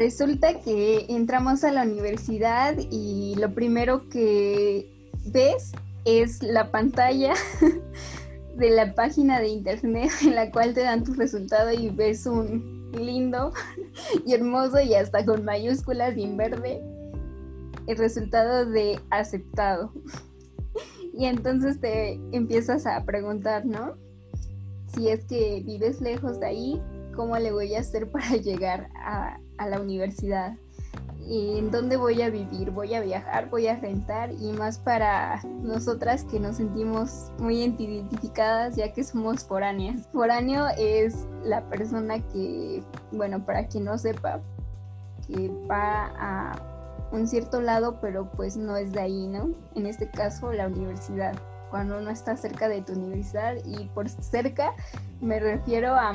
Resulta 0.00 0.58
que 0.62 1.04
entramos 1.10 1.62
a 1.62 1.70
la 1.70 1.82
universidad 1.82 2.74
y 2.90 3.34
lo 3.34 3.52
primero 3.52 4.08
que 4.08 4.90
ves 5.26 5.72
es 6.06 6.42
la 6.42 6.70
pantalla 6.70 7.34
de 8.56 8.70
la 8.70 8.94
página 8.94 9.40
de 9.40 9.48
internet 9.48 10.10
en 10.22 10.36
la 10.36 10.50
cual 10.50 10.72
te 10.72 10.80
dan 10.80 11.04
tu 11.04 11.12
resultado 11.12 11.70
y 11.70 11.90
ves 11.90 12.24
un 12.24 12.90
lindo 12.98 13.52
y 14.26 14.32
hermoso 14.32 14.80
y 14.80 14.94
hasta 14.94 15.22
con 15.22 15.44
mayúsculas 15.44 16.16
y 16.16 16.24
en 16.24 16.38
verde 16.38 16.80
el 17.86 17.98
resultado 17.98 18.64
de 18.64 18.98
aceptado. 19.10 19.92
Y 21.12 21.26
entonces 21.26 21.78
te 21.80 22.12
empiezas 22.32 22.86
a 22.86 23.04
preguntar, 23.04 23.66
¿no? 23.66 23.96
Si 24.94 25.08
es 25.08 25.24
que 25.24 25.60
vives 25.66 26.00
lejos 26.00 26.38
de 26.38 26.46
ahí, 26.46 26.82
¿cómo 27.14 27.36
le 27.36 27.52
voy 27.52 27.74
a 27.74 27.80
hacer 27.80 28.08
para 28.10 28.36
llegar 28.36 28.88
a, 28.94 29.36
a 29.60 29.68
la 29.68 29.80
universidad? 29.80 30.54
en 31.28 31.70
dónde 31.70 31.96
voy 31.96 32.22
a 32.22 32.30
vivir, 32.30 32.72
voy 32.72 32.94
a 32.94 33.00
viajar, 33.00 33.48
voy 33.50 33.68
a 33.68 33.76
rentar 33.76 34.32
y 34.32 34.52
más 34.52 34.78
para 34.78 35.40
nosotras 35.62 36.24
que 36.24 36.40
nos 36.40 36.56
sentimos 36.56 37.30
muy 37.38 37.62
identificadas 37.62 38.74
ya 38.74 38.92
que 38.92 39.04
somos 39.04 39.44
foráneas. 39.44 40.08
Foráneo 40.12 40.66
es 40.76 41.26
la 41.44 41.62
persona 41.68 42.18
que, 42.32 42.82
bueno, 43.12 43.44
para 43.44 43.68
quien 43.68 43.84
no 43.84 43.96
sepa, 43.96 44.40
que 45.28 45.52
va 45.70 46.10
a 46.18 46.52
un 47.12 47.28
cierto 47.28 47.60
lado 47.60 48.00
pero 48.00 48.30
pues 48.32 48.56
no 48.56 48.76
es 48.76 48.92
de 48.92 49.00
ahí, 49.00 49.28
¿no? 49.28 49.50
En 49.76 49.86
este 49.86 50.10
caso 50.10 50.52
la 50.52 50.66
universidad. 50.66 51.34
Cuando 51.70 51.98
uno 51.98 52.10
está 52.10 52.36
cerca 52.36 52.68
de 52.68 52.82
tu 52.82 52.94
universidad 52.94 53.54
y 53.64 53.84
por 53.94 54.08
cerca 54.08 54.74
me 55.20 55.38
refiero 55.38 55.94
a 55.94 56.12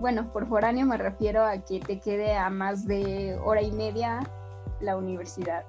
bueno, 0.00 0.32
por 0.32 0.46
foráneo 0.46 0.86
me 0.86 0.96
refiero 0.96 1.44
a 1.44 1.58
que 1.58 1.80
te 1.80 1.98
quede 1.98 2.36
a 2.36 2.50
más 2.50 2.86
de 2.86 3.38
hora 3.44 3.62
y 3.62 3.72
media 3.72 4.20
la 4.80 4.96
universidad. 4.96 5.64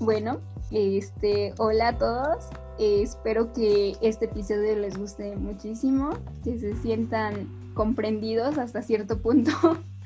Bueno, 0.00 0.38
este, 0.70 1.54
hola 1.58 1.88
a 1.88 1.98
todos. 1.98 2.44
espero 2.78 3.52
que 3.52 3.96
este 4.00 4.26
episodio 4.26 4.76
les 4.76 4.96
guste 4.96 5.34
muchísimo, 5.36 6.10
que 6.44 6.58
se 6.58 6.76
sientan 6.76 7.48
comprendidos 7.74 8.58
hasta 8.58 8.82
cierto 8.82 9.18
punto, 9.18 9.50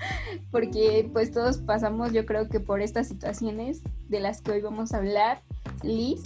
porque 0.50 1.08
pues 1.12 1.32
todos 1.32 1.58
pasamos 1.58 2.12
yo 2.12 2.24
creo 2.24 2.48
que 2.48 2.60
por 2.60 2.80
estas 2.80 3.08
situaciones 3.08 3.82
de 4.08 4.20
las 4.20 4.40
que 4.40 4.52
hoy 4.52 4.60
vamos 4.62 4.92
a 4.92 4.98
hablar. 4.98 5.42
Liz, 5.82 6.22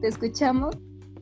te 0.00 0.08
escuchamos. 0.08 0.76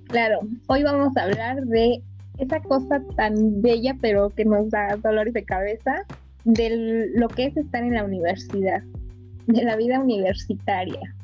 Claro, 0.09 0.41
hoy 0.67 0.83
vamos 0.83 1.17
a 1.17 1.23
hablar 1.23 1.63
de 1.63 2.03
esa 2.39 2.61
cosa 2.61 3.03
tan 3.17 3.62
bella 3.62 3.97
pero 4.01 4.31
que 4.31 4.45
nos 4.45 4.70
da 4.70 4.97
dolores 4.97 5.34
de 5.34 5.45
cabeza 5.45 6.05
de 6.45 7.11
lo 7.15 7.29
que 7.29 7.47
es 7.47 7.56
estar 7.56 7.83
en 7.83 7.95
la 7.95 8.05
universidad 8.05 8.83
de 9.47 9.62
la 9.62 9.77
vida 9.77 10.01
universitaria. 10.01 11.14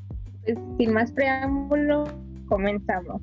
Pues 0.45 0.59
sin 0.79 0.93
más 0.93 1.13
preámbulo, 1.13 2.05
comenzamos. 2.49 3.21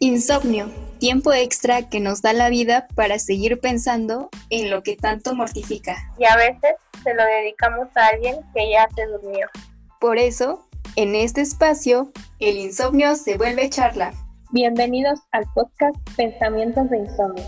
Insomnio, 0.00 0.66
tiempo 1.04 1.34
extra 1.34 1.90
que 1.90 2.00
nos 2.00 2.22
da 2.22 2.32
la 2.32 2.48
vida 2.48 2.86
para 2.94 3.18
seguir 3.18 3.60
pensando 3.60 4.30
en 4.48 4.70
lo 4.70 4.82
que 4.82 4.96
tanto 4.96 5.34
mortifica. 5.34 5.96
Y 6.18 6.24
a 6.24 6.34
veces 6.34 6.76
se 7.02 7.12
lo 7.12 7.22
dedicamos 7.22 7.88
a 7.94 8.06
alguien 8.06 8.36
que 8.54 8.70
ya 8.70 8.88
se 8.96 9.04
durmió. 9.08 9.46
Por 10.00 10.16
eso, 10.16 10.66
en 10.96 11.14
este 11.14 11.42
espacio, 11.42 12.10
el 12.40 12.56
insomnio 12.56 13.16
se 13.16 13.36
vuelve 13.36 13.68
charla. 13.68 14.14
Bienvenidos 14.50 15.20
al 15.32 15.44
podcast 15.54 15.94
Pensamientos 16.16 16.88
de 16.88 16.96
Insomnio 16.96 17.44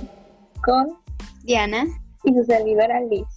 con 0.62 0.98
Diana 1.42 1.86
y 2.24 2.34
su 2.34 2.44
servidora 2.44 3.00
Liz. 3.00 3.35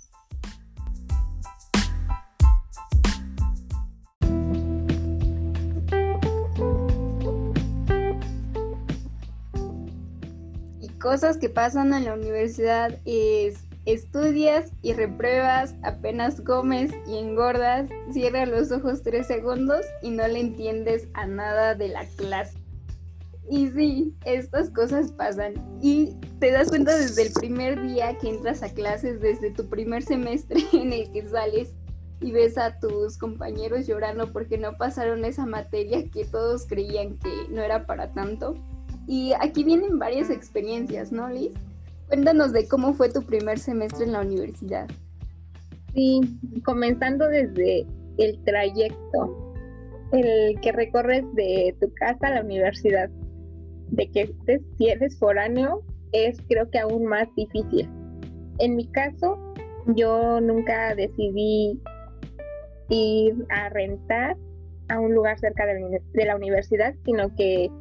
Cosas 10.99 11.37
que 11.37 11.49
pasan 11.49 11.93
en 11.93 12.05
la 12.05 12.13
universidad 12.13 12.97
es 13.05 13.59
Estudias 13.85 14.71
y 14.83 14.93
repruebas, 14.93 15.73
apenas 15.81 16.41
comes 16.41 16.91
y 17.07 17.17
engordas, 17.17 17.89
cierras 18.11 18.47
los 18.47 18.71
ojos 18.71 19.01
tres 19.01 19.25
segundos 19.25 19.83
y 20.03 20.11
no 20.11 20.27
le 20.27 20.41
entiendes 20.41 21.07
a 21.13 21.25
nada 21.25 21.73
de 21.73 21.87
la 21.87 22.05
clase. 22.05 22.55
Y 23.49 23.69
sí, 23.69 24.15
estas 24.25 24.69
cosas 24.69 25.11
pasan. 25.13 25.53
Y 25.81 26.13
te 26.39 26.51
das 26.51 26.69
cuenta 26.69 26.95
desde 26.95 27.23
el 27.23 27.33
primer 27.33 27.81
día 27.81 28.15
que 28.19 28.29
entras 28.29 28.61
a 28.61 28.69
clases, 28.69 29.21
desde 29.21 29.49
tu 29.49 29.67
primer 29.69 30.03
semestre 30.03 30.59
en 30.73 30.93
el 30.93 31.11
que 31.11 31.27
sales 31.27 31.73
y 32.21 32.31
ves 32.31 32.57
a 32.59 32.79
tus 32.79 33.17
compañeros 33.17 33.87
llorando 33.87 34.31
porque 34.31 34.57
no 34.59 34.77
pasaron 34.77 35.25
esa 35.25 35.47
materia 35.47 36.07
que 36.11 36.25
todos 36.25 36.67
creían 36.67 37.17
que 37.17 37.31
no 37.49 37.63
era 37.63 37.87
para 37.87 38.11
tanto. 38.11 38.55
Y 39.09 39.33
aquí 39.39 39.63
vienen 39.63 39.97
varias 39.97 40.29
experiencias, 40.29 41.11
¿no, 41.11 41.27
Liz? 41.29 41.51
Cuéntanos 42.09 42.53
de 42.53 42.67
cómo 42.67 42.93
fue 42.93 43.11
tu 43.11 43.23
primer 43.23 43.57
semestre 43.57 44.05
en 44.05 44.11
la 44.11 44.21
universidad. 44.21 44.87
Sí, 45.95 46.21
comenzando 46.63 47.27
desde 47.27 47.87
el 48.19 48.39
trayecto, 48.43 49.55
el 50.11 50.61
que 50.61 50.71
recorres 50.73 51.23
de 51.33 51.75
tu 51.81 51.91
casa 51.95 52.27
a 52.27 52.35
la 52.35 52.41
universidad, 52.41 53.09
de 53.87 54.11
que 54.11 54.21
estés, 54.21 54.61
si 54.77 54.89
eres 54.89 55.17
foráneo, 55.17 55.81
es 56.11 56.37
creo 56.47 56.69
que 56.69 56.77
aún 56.77 57.05
más 57.05 57.27
difícil. 57.35 57.89
En 58.59 58.75
mi 58.75 58.85
caso, 58.91 59.39
yo 59.87 60.39
nunca 60.39 60.93
decidí 60.93 61.81
ir 62.89 63.33
a 63.49 63.69
rentar 63.69 64.37
a 64.89 64.99
un 64.99 65.15
lugar 65.15 65.39
cerca 65.39 65.65
de, 65.65 65.99
de 66.13 66.25
la 66.25 66.35
universidad, 66.35 66.93
sino 67.05 67.35
que 67.35 67.71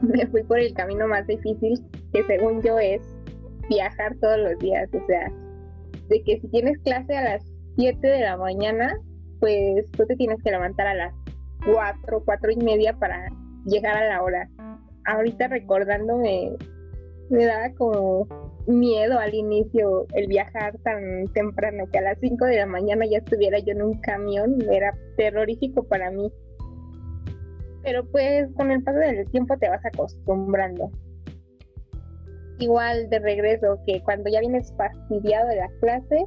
me 0.14 0.26
fui 0.26 0.42
por 0.42 0.58
el 0.58 0.72
camino 0.74 1.06
más 1.06 1.26
difícil, 1.26 1.80
que 2.12 2.22
según 2.24 2.62
yo 2.62 2.78
es 2.78 3.02
viajar 3.68 4.16
todos 4.20 4.38
los 4.38 4.58
días, 4.58 4.88
o 4.92 5.06
sea, 5.06 5.32
de 6.08 6.22
que 6.24 6.40
si 6.40 6.48
tienes 6.48 6.78
clase 6.80 7.16
a 7.16 7.22
las 7.22 7.44
7 7.76 8.06
de 8.06 8.20
la 8.20 8.36
mañana, 8.36 8.98
pues 9.38 9.90
tú 9.92 10.04
te 10.06 10.16
tienes 10.16 10.42
que 10.42 10.50
levantar 10.50 10.86
a 10.86 10.94
las 10.94 11.14
4, 11.64 12.22
4 12.24 12.50
y 12.50 12.56
media 12.56 12.94
para 12.98 13.28
llegar 13.64 13.96
a 13.96 14.08
la 14.08 14.22
hora. 14.22 14.48
Ahorita 15.06 15.48
recordándome, 15.48 16.56
me 17.30 17.46
daba 17.46 17.72
como 17.74 18.26
miedo 18.66 19.18
al 19.18 19.34
inicio 19.34 20.06
el 20.14 20.26
viajar 20.26 20.76
tan 20.78 21.26
temprano, 21.32 21.84
que 21.90 21.98
a 21.98 22.02
las 22.02 22.18
5 22.20 22.44
de 22.44 22.56
la 22.56 22.66
mañana 22.66 23.06
ya 23.06 23.18
estuviera 23.18 23.58
yo 23.58 23.72
en 23.72 23.82
un 23.82 24.00
camión, 24.00 24.58
era 24.70 24.94
terrorífico 25.16 25.84
para 25.84 26.10
mí. 26.10 26.30
Pero 27.82 28.04
pues 28.10 28.48
con 28.56 28.70
el 28.70 28.82
paso 28.82 28.98
del 28.98 29.28
tiempo 29.30 29.56
te 29.58 29.68
vas 29.68 29.84
acostumbrando 29.84 30.90
igual 32.60 33.08
de 33.08 33.18
regreso 33.18 33.78
que 33.86 34.02
cuando 34.02 34.30
ya 34.30 34.40
vienes 34.40 34.72
fastidiado 34.76 35.48
de 35.48 35.56
la 35.56 35.68
clase 35.80 36.26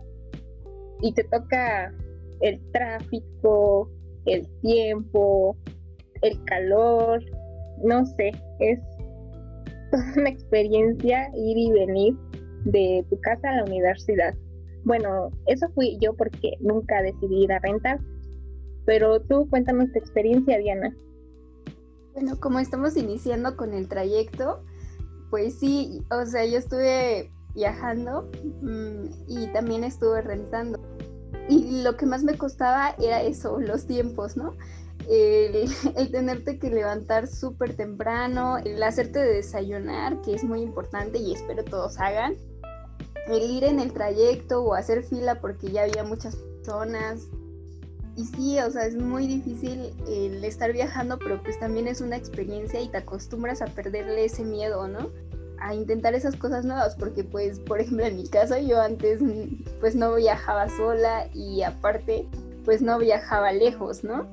y 1.02 1.14
te 1.14 1.24
toca 1.26 1.94
el 2.42 2.60
tráfico, 2.72 3.90
el 4.26 4.48
tiempo, 4.62 5.56
el 6.22 6.44
calor, 6.46 7.24
no 7.84 8.06
sé, 8.06 8.32
es 8.60 8.80
toda 9.92 10.14
una 10.18 10.30
experiencia 10.30 11.30
ir 11.36 11.58
y 11.58 11.72
venir 11.72 12.16
de 12.66 13.06
tu 13.10 13.20
casa 13.22 13.50
a 13.50 13.58
la 13.58 13.64
universidad. 13.66 14.34
Bueno, 14.86 15.30
eso 15.48 15.70
fui 15.76 15.98
yo 16.02 16.14
porque 16.16 16.54
nunca 16.60 17.02
decidí 17.02 17.44
ir 17.44 17.54
a 17.54 17.60
rentar, 17.60 18.00
pero 18.86 19.22
tú 19.22 19.48
cuéntanos 19.50 19.92
tu 19.92 20.00
experiencia, 20.00 20.58
Diana. 20.58 20.94
Bueno, 22.14 22.40
como 22.40 22.60
estamos 22.60 22.96
iniciando 22.96 23.58
con 23.58 23.74
el 23.74 23.88
trayecto, 23.88 24.64
pues 25.32 25.58
sí, 25.60 26.04
o 26.12 26.26
sea, 26.28 26.46
yo 26.46 26.60
estuve 26.60 27.32
viajando 27.56 28.30
mm, 28.62 29.06
y 29.28 29.48
también 29.52 29.84
estuve 29.84 30.22
rentando. 30.22 30.80
Y 31.50 31.82
lo 31.82 31.98
que 31.98 32.06
más 32.06 32.24
me 32.24 32.38
costaba 32.38 32.96
era 33.00 33.24
eso, 33.24 33.60
los 33.60 33.88
tiempos, 33.88 34.38
¿no? 34.38 34.54
El, 35.10 35.68
el 35.98 36.12
tenerte 36.12 36.60
que 36.60 36.70
levantar 36.70 37.28
súper 37.28 37.76
temprano, 37.76 38.58
el 38.58 38.82
hacerte 38.84 39.20
de 39.20 39.34
desayunar, 39.34 40.22
que 40.22 40.36
es 40.36 40.44
muy 40.44 40.62
importante 40.62 41.18
y 41.18 41.34
espero 41.34 41.64
todos 41.64 42.00
hagan. 42.00 42.36
El 43.28 43.50
ir 43.50 43.64
en 43.64 43.80
el 43.80 43.92
trayecto 43.92 44.64
o 44.64 44.76
hacer 44.76 45.04
fila 45.04 45.42
porque 45.42 45.72
ya 45.72 45.84
había 45.84 46.04
muchas 46.04 46.36
personas, 46.36 47.28
y 48.16 48.26
sí, 48.26 48.60
o 48.60 48.70
sea, 48.70 48.86
es 48.86 48.96
muy 48.96 49.28
difícil 49.28 49.94
el 50.08 50.44
estar 50.44 50.72
viajando, 50.72 51.18
pero 51.20 51.42
pues 51.42 51.60
también 51.60 51.88
es 51.88 52.02
una 52.02 52.16
experiencia 52.16 52.82
y 52.82 52.90
te 52.90 52.98
acostumbras 52.98 53.62
a 53.62 53.66
perderle 53.66 54.26
ese 54.26 54.44
miedo, 54.44 54.88
¿no? 54.88 55.10
A 55.60 55.74
intentar 55.74 56.14
esas 56.14 56.36
cosas 56.36 56.66
nuevas, 56.66 56.96
porque 56.96 57.24
pues, 57.24 57.60
por 57.60 57.80
ejemplo, 57.80 58.06
en 58.06 58.18
mi 58.18 58.28
caso 58.28 58.58
yo 58.58 58.82
antes 58.82 59.20
pues 59.80 59.96
no 59.96 60.16
viajaba 60.16 60.70
sola 60.70 61.28
y 61.34 61.64
aparte 61.64 62.28
pues 62.66 62.82
no 62.82 62.98
viajaba 63.00 63.52
lejos, 63.52 64.04
¿no? 64.04 64.28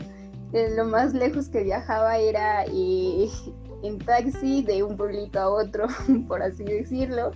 eh, 0.52 0.72
lo 0.76 0.84
más 0.84 1.14
lejos 1.14 1.48
que 1.48 1.62
viajaba 1.62 2.18
era 2.18 2.64
eh, 2.64 3.28
en 3.82 3.98
taxi 3.98 4.62
de 4.62 4.82
un 4.82 4.96
pueblito 4.96 5.38
a 5.38 5.48
otro, 5.48 5.86
por 6.28 6.42
así 6.42 6.64
decirlo. 6.64 7.32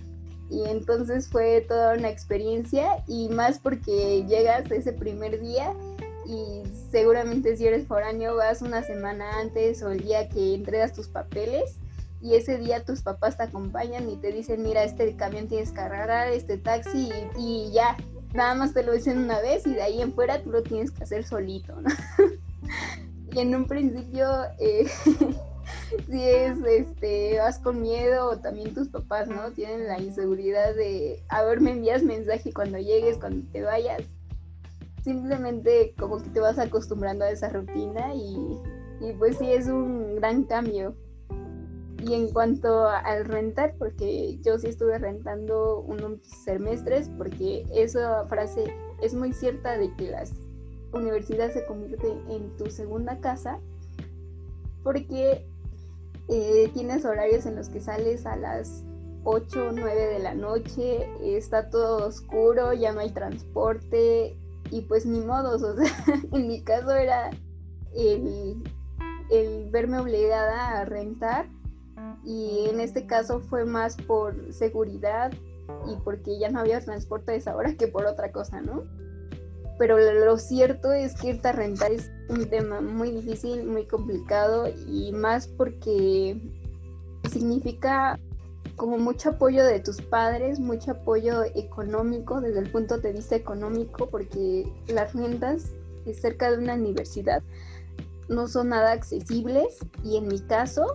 Y 0.49 0.63
entonces 0.65 1.27
fue 1.27 1.61
toda 1.67 1.95
una 1.95 2.09
experiencia 2.09 3.03
y 3.07 3.29
más 3.29 3.57
porque 3.57 4.25
llegas 4.27 4.69
ese 4.69 4.93
primer 4.93 5.41
día 5.41 5.73
y 6.27 6.63
seguramente 6.91 7.55
si 7.55 7.67
eres 7.67 7.87
foráneo 7.87 8.35
vas 8.35 8.61
una 8.61 8.83
semana 8.83 9.39
antes 9.39 9.81
o 9.83 9.91
el 9.91 10.01
día 10.01 10.27
que 10.29 10.55
entregas 10.55 10.93
tus 10.93 11.07
papeles 11.07 11.77
y 12.21 12.35
ese 12.35 12.57
día 12.57 12.83
tus 12.83 13.01
papás 13.01 13.37
te 13.37 13.43
acompañan 13.43 14.09
y 14.09 14.17
te 14.17 14.31
dicen, 14.31 14.63
mira, 14.63 14.83
este 14.83 15.15
camión 15.15 15.47
tienes 15.47 15.71
que 15.71 15.81
agarrar, 15.81 16.29
este 16.29 16.57
taxi 16.57 17.11
y, 17.37 17.71
ya, 17.71 17.97
nada 18.33 18.55
más 18.55 18.73
te 18.73 18.83
lo 18.83 18.93
dicen 18.93 19.19
una 19.19 19.39
vez 19.41 19.67
y 19.67 19.73
de 19.73 19.83
ahí 19.83 20.01
en 20.01 20.13
fuera 20.13 20.41
tú 20.41 20.49
lo 20.49 20.63
tienes 20.63 20.91
que 20.91 21.03
hacer 21.03 21.23
solito, 21.23 21.79
¿no? 21.79 21.89
y 23.31 23.39
en 23.39 23.55
un 23.55 23.65
principio... 23.65 24.27
Eh, 24.59 24.87
si 26.09 26.21
es, 26.21 26.57
este, 26.63 27.37
vas 27.39 27.59
con 27.59 27.81
miedo 27.81 28.29
o 28.29 28.37
también 28.37 28.73
tus 28.73 28.87
papás, 28.89 29.27
¿no? 29.27 29.51
Tienen 29.51 29.87
la 29.87 29.99
inseguridad 29.99 30.75
de, 30.75 31.23
a 31.29 31.43
ver, 31.43 31.61
me 31.61 31.71
envías 31.71 32.03
mensaje 32.03 32.53
cuando 32.53 32.77
llegues, 32.77 33.17
cuando 33.17 33.45
te 33.51 33.61
vayas. 33.61 34.01
Simplemente 35.05 35.93
como 35.99 36.17
que 36.17 36.31
te 36.31 36.39
vas 36.39 36.57
acostumbrando 36.57 37.25
a 37.25 37.29
esa 37.29 37.49
rutina 37.49 38.15
y, 38.15 38.59
y 39.01 39.13
pues 39.19 39.37
sí 39.37 39.51
es 39.51 39.67
un 39.67 40.15
gran 40.15 40.45
cambio. 40.45 40.95
Y 42.03 42.15
en 42.15 42.31
cuanto 42.33 42.87
al 42.87 43.25
rentar, 43.25 43.75
porque 43.77 44.39
yo 44.41 44.57
sí 44.57 44.65
estuve 44.65 44.97
rentando 44.97 45.81
unos 45.81 46.21
semestres, 46.23 47.11
porque 47.19 47.67
esa 47.71 48.25
frase 48.25 48.63
es 48.99 49.13
muy 49.13 49.31
cierta 49.31 49.77
de 49.77 49.93
que 49.95 50.09
las 50.09 50.33
universidades 50.91 51.53
se 51.53 51.67
convierten 51.67 52.27
en 52.31 52.57
tu 52.57 52.71
segunda 52.71 53.19
casa, 53.19 53.59
porque 54.81 55.45
eh, 56.29 56.71
tienes 56.73 57.05
horarios 57.05 57.45
en 57.45 57.55
los 57.55 57.69
que 57.69 57.79
sales 57.79 58.25
a 58.25 58.37
las 58.37 58.83
8 59.23 59.67
o 59.67 59.71
9 59.71 60.07
de 60.07 60.19
la 60.19 60.33
noche, 60.33 61.07
está 61.21 61.69
todo 61.69 62.07
oscuro, 62.07 62.73
ya 62.73 62.91
no 62.91 63.01
hay 63.01 63.11
transporte 63.11 64.35
y 64.71 64.81
pues 64.81 65.05
ni 65.05 65.19
modos, 65.19 65.63
o 65.63 65.75
sea, 65.75 65.91
en 66.31 66.47
mi 66.47 66.63
caso 66.63 66.91
era 66.91 67.29
el, 67.95 68.63
el 69.29 69.69
verme 69.71 69.99
obligada 69.99 70.79
a 70.79 70.85
rentar 70.85 71.47
y 72.23 72.67
en 72.69 72.79
este 72.79 73.05
caso 73.05 73.39
fue 73.39 73.65
más 73.65 73.95
por 73.95 74.53
seguridad 74.53 75.31
y 75.87 75.95
porque 76.03 76.37
ya 76.39 76.49
no 76.49 76.59
había 76.59 76.79
transporte 76.79 77.31
a 77.31 77.35
esa 77.35 77.55
hora 77.55 77.75
que 77.75 77.87
por 77.87 78.05
otra 78.05 78.31
cosa, 78.31 78.61
¿no? 78.61 78.83
pero 79.77 79.97
lo 79.97 80.37
cierto 80.37 80.91
es 80.93 81.15
que 81.15 81.29
irte 81.29 81.49
a 81.49 81.51
rentar 81.51 81.91
es 81.91 82.11
un 82.29 82.49
tema 82.49 82.81
muy 82.81 83.11
difícil, 83.11 83.65
muy 83.65 83.85
complicado 83.85 84.69
y 84.87 85.11
más 85.11 85.47
porque 85.47 86.39
significa 87.29 88.19
como 88.75 88.97
mucho 88.97 89.29
apoyo 89.29 89.63
de 89.63 89.79
tus 89.79 90.01
padres, 90.01 90.59
mucho 90.59 90.91
apoyo 90.91 91.43
económico 91.43 92.41
desde 92.41 92.59
el 92.59 92.69
punto 92.69 92.97
de 92.97 93.13
vista 93.13 93.35
económico 93.35 94.09
porque 94.09 94.71
las 94.87 95.13
rentas 95.13 95.71
cerca 96.13 96.51
de 96.51 96.57
una 96.57 96.75
universidad 96.75 97.41
no 98.27 98.47
son 98.47 98.69
nada 98.69 98.91
accesibles 98.91 99.79
y 100.03 100.17
en 100.17 100.27
mi 100.27 100.39
caso 100.39 100.85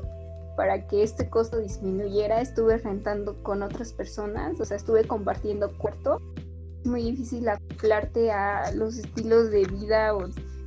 para 0.56 0.86
que 0.86 1.02
este 1.02 1.30
costo 1.30 1.58
disminuyera 1.58 2.40
estuve 2.40 2.76
rentando 2.78 3.42
con 3.42 3.62
otras 3.62 3.92
personas, 3.92 4.60
o 4.60 4.64
sea, 4.64 4.76
estuve 4.76 5.06
compartiendo 5.06 5.72
cuarto. 5.78 6.20
Muy 6.84 7.02
difícil 7.02 7.48
acoplarte 7.48 8.30
a 8.30 8.72
los 8.72 8.98
estilos 8.98 9.50
de 9.50 9.64
vida 9.64 10.12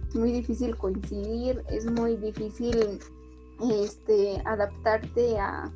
es 0.09 0.15
muy 0.15 0.31
difícil 0.31 0.77
coincidir, 0.77 1.63
es 1.69 1.85
muy 1.85 2.15
difícil 2.15 2.99
este, 3.71 4.41
adaptarte 4.45 5.37
a, 5.39 5.71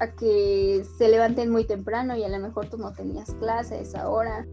a 0.00 0.08
que 0.08 0.84
se 0.98 1.08
levanten 1.08 1.50
muy 1.50 1.64
temprano 1.64 2.16
y 2.16 2.24
a 2.24 2.28
lo 2.28 2.38
mejor 2.38 2.66
tú 2.66 2.78
no 2.78 2.92
tenías 2.92 3.30
clase 3.34 3.76
a 3.76 3.80
esa 3.80 4.08
hora 4.08 4.46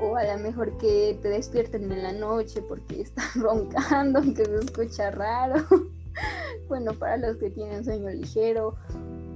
o 0.00 0.16
a 0.16 0.24
lo 0.24 0.38
mejor 0.42 0.76
que 0.78 1.18
te 1.22 1.28
despierten 1.28 1.90
en 1.90 2.02
la 2.02 2.12
noche 2.12 2.62
porque 2.62 3.00
están 3.02 3.26
roncando, 3.36 4.20
que 4.22 4.44
se 4.44 4.58
escucha 4.58 5.10
raro. 5.10 5.64
bueno, 6.68 6.92
para 6.94 7.16
los 7.16 7.36
que 7.36 7.50
tienen 7.50 7.84
sueño 7.84 8.10
ligero 8.10 8.76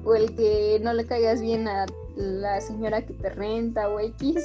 o 0.04 0.14
el 0.14 0.34
que 0.34 0.80
no 0.82 0.92
le 0.92 1.04
caigas 1.04 1.40
bien 1.40 1.68
a 1.68 1.86
la 2.16 2.60
señora 2.60 3.02
que 3.02 3.14
te 3.14 3.30
renta 3.30 3.88
o 3.88 4.00
X. 4.00 4.44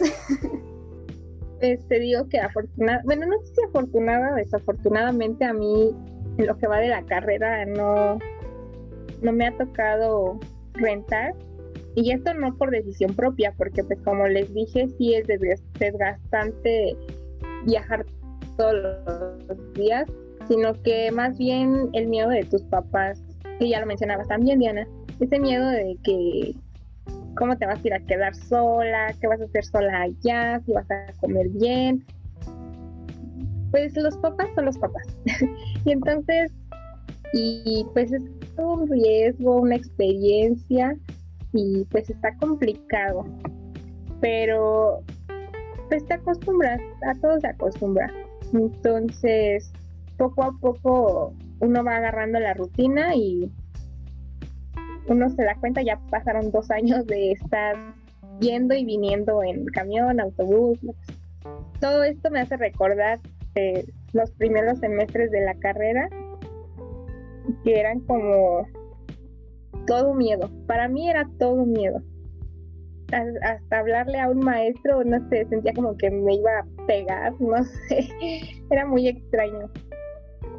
pues 1.60 1.88
te 1.88 2.00
digo 2.00 2.28
que 2.28 2.40
afortunada, 2.40 3.02
bueno, 3.06 3.26
no 3.26 3.40
sé 3.40 3.56
si 3.56 3.64
afortunada 3.64 4.34
o 4.34 4.36
desafortunadamente 4.36 5.46
a 5.46 5.54
mí 5.54 5.96
en 6.38 6.48
lo 6.48 6.58
que 6.58 6.68
va 6.68 6.80
de 6.80 6.90
la 6.90 7.04
carrera 7.06 7.66
no, 7.66 8.20
no 9.22 9.32
me 9.32 9.48
ha 9.48 9.58
tocado 9.58 10.40
rentar. 10.78 11.34
Y 11.96 12.12
esto 12.12 12.34
no 12.34 12.56
por 12.58 12.72
decisión 12.72 13.16
propia, 13.16 13.54
porque 13.58 13.84
pues 13.84 14.00
como 14.02 14.28
les 14.28 14.54
dije, 14.54 14.88
sí 14.98 15.16
es 15.16 15.28
desgastante 15.80 16.96
viajar 17.66 18.06
todos 18.58 18.74
los 19.48 19.74
días, 19.74 20.06
sino 20.48 20.74
que 20.84 21.12
más 21.12 21.38
bien 21.38 21.90
el 21.94 22.08
miedo 22.08 22.30
de 22.30 22.44
tus 22.44 22.64
papás, 22.64 23.24
que 23.60 23.70
ya 23.70 23.80
lo 23.80 23.86
mencionabas 23.86 24.28
también, 24.28 24.60
Diana, 24.60 24.88
ese 25.20 25.40
miedo 25.40 25.70
de 25.70 25.98
que 26.04 26.56
cómo 27.36 27.58
te 27.58 27.66
vas 27.66 27.84
a 27.84 27.88
ir 27.88 27.94
a 27.94 28.00
quedar 28.00 28.36
sola, 28.36 29.14
qué 29.20 29.28
vas 29.28 29.42
a 29.42 29.46
hacer 29.46 29.66
sola 29.66 30.02
allá, 30.02 30.62
si 30.66 30.72
vas 30.72 30.90
a 30.90 31.12
comer 31.20 31.50
bien. 31.50 32.04
Pues 33.72 33.96
los 33.98 34.16
papás 34.18 34.48
son 34.56 34.66
los 34.66 34.78
papás. 34.78 35.18
y 35.86 35.92
entonces, 35.92 36.52
y 37.34 37.86
pues 37.94 38.12
es 38.12 38.22
un 38.64 38.90
riesgo, 38.90 39.62
una 39.62 39.76
experiencia 39.76 40.98
y 41.54 41.86
pues 41.86 42.10
está 42.10 42.36
complicado. 42.38 43.26
Pero 44.22 45.02
pues 45.90 46.06
te 46.06 46.16
acostumbras, 46.16 46.80
a 47.08 47.14
todo 47.20 47.40
se 47.40 47.48
acostumbra. 47.48 48.12
Entonces, 48.54 49.72
poco 50.18 50.44
a 50.44 50.52
poco 50.60 51.34
uno 51.60 51.84
va 51.84 51.98
agarrando 51.98 52.40
la 52.40 52.54
rutina 52.54 53.16
y 53.16 53.52
uno 55.08 55.30
se 55.30 55.44
da 55.44 55.56
cuenta, 55.56 55.82
ya 55.82 56.00
pasaron 56.10 56.52
dos 56.52 56.72
años 56.72 57.06
de 57.06 57.32
estar 57.34 57.76
yendo 58.40 58.74
y 58.74 58.86
viniendo 58.86 59.44
en 59.44 59.66
camión, 59.66 60.20
autobús. 60.20 60.80
Todo 61.80 62.04
esto 62.04 62.32
me 62.32 62.40
hace 62.40 62.58
recordar 62.58 63.20
eh, 63.56 63.86
los 64.14 64.32
primeros 64.32 64.80
semestres 64.80 65.32
de 65.32 65.42
la 65.42 65.56
carrera, 65.56 66.10
que 67.64 67.80
eran 67.80 68.00
como 68.02 68.68
todo 69.88 70.14
miedo. 70.14 70.50
Para 70.68 70.88
mí 70.88 71.10
era 71.10 71.30
todo 71.40 71.66
miedo. 71.66 72.02
Hasta 73.44 73.80
hablarle 73.80 74.20
a 74.20 74.30
un 74.30 74.40
maestro, 74.40 75.04
no 75.04 75.30
sé, 75.30 75.46
sentía 75.46 75.74
como 75.74 75.96
que 75.96 76.10
me 76.10 76.36
iba 76.36 76.60
a 76.60 76.86
pegar, 76.88 77.34
no 77.40 77.64
sé, 77.64 78.10
era 78.70 78.86
muy 78.86 79.08
extraño 79.08 79.70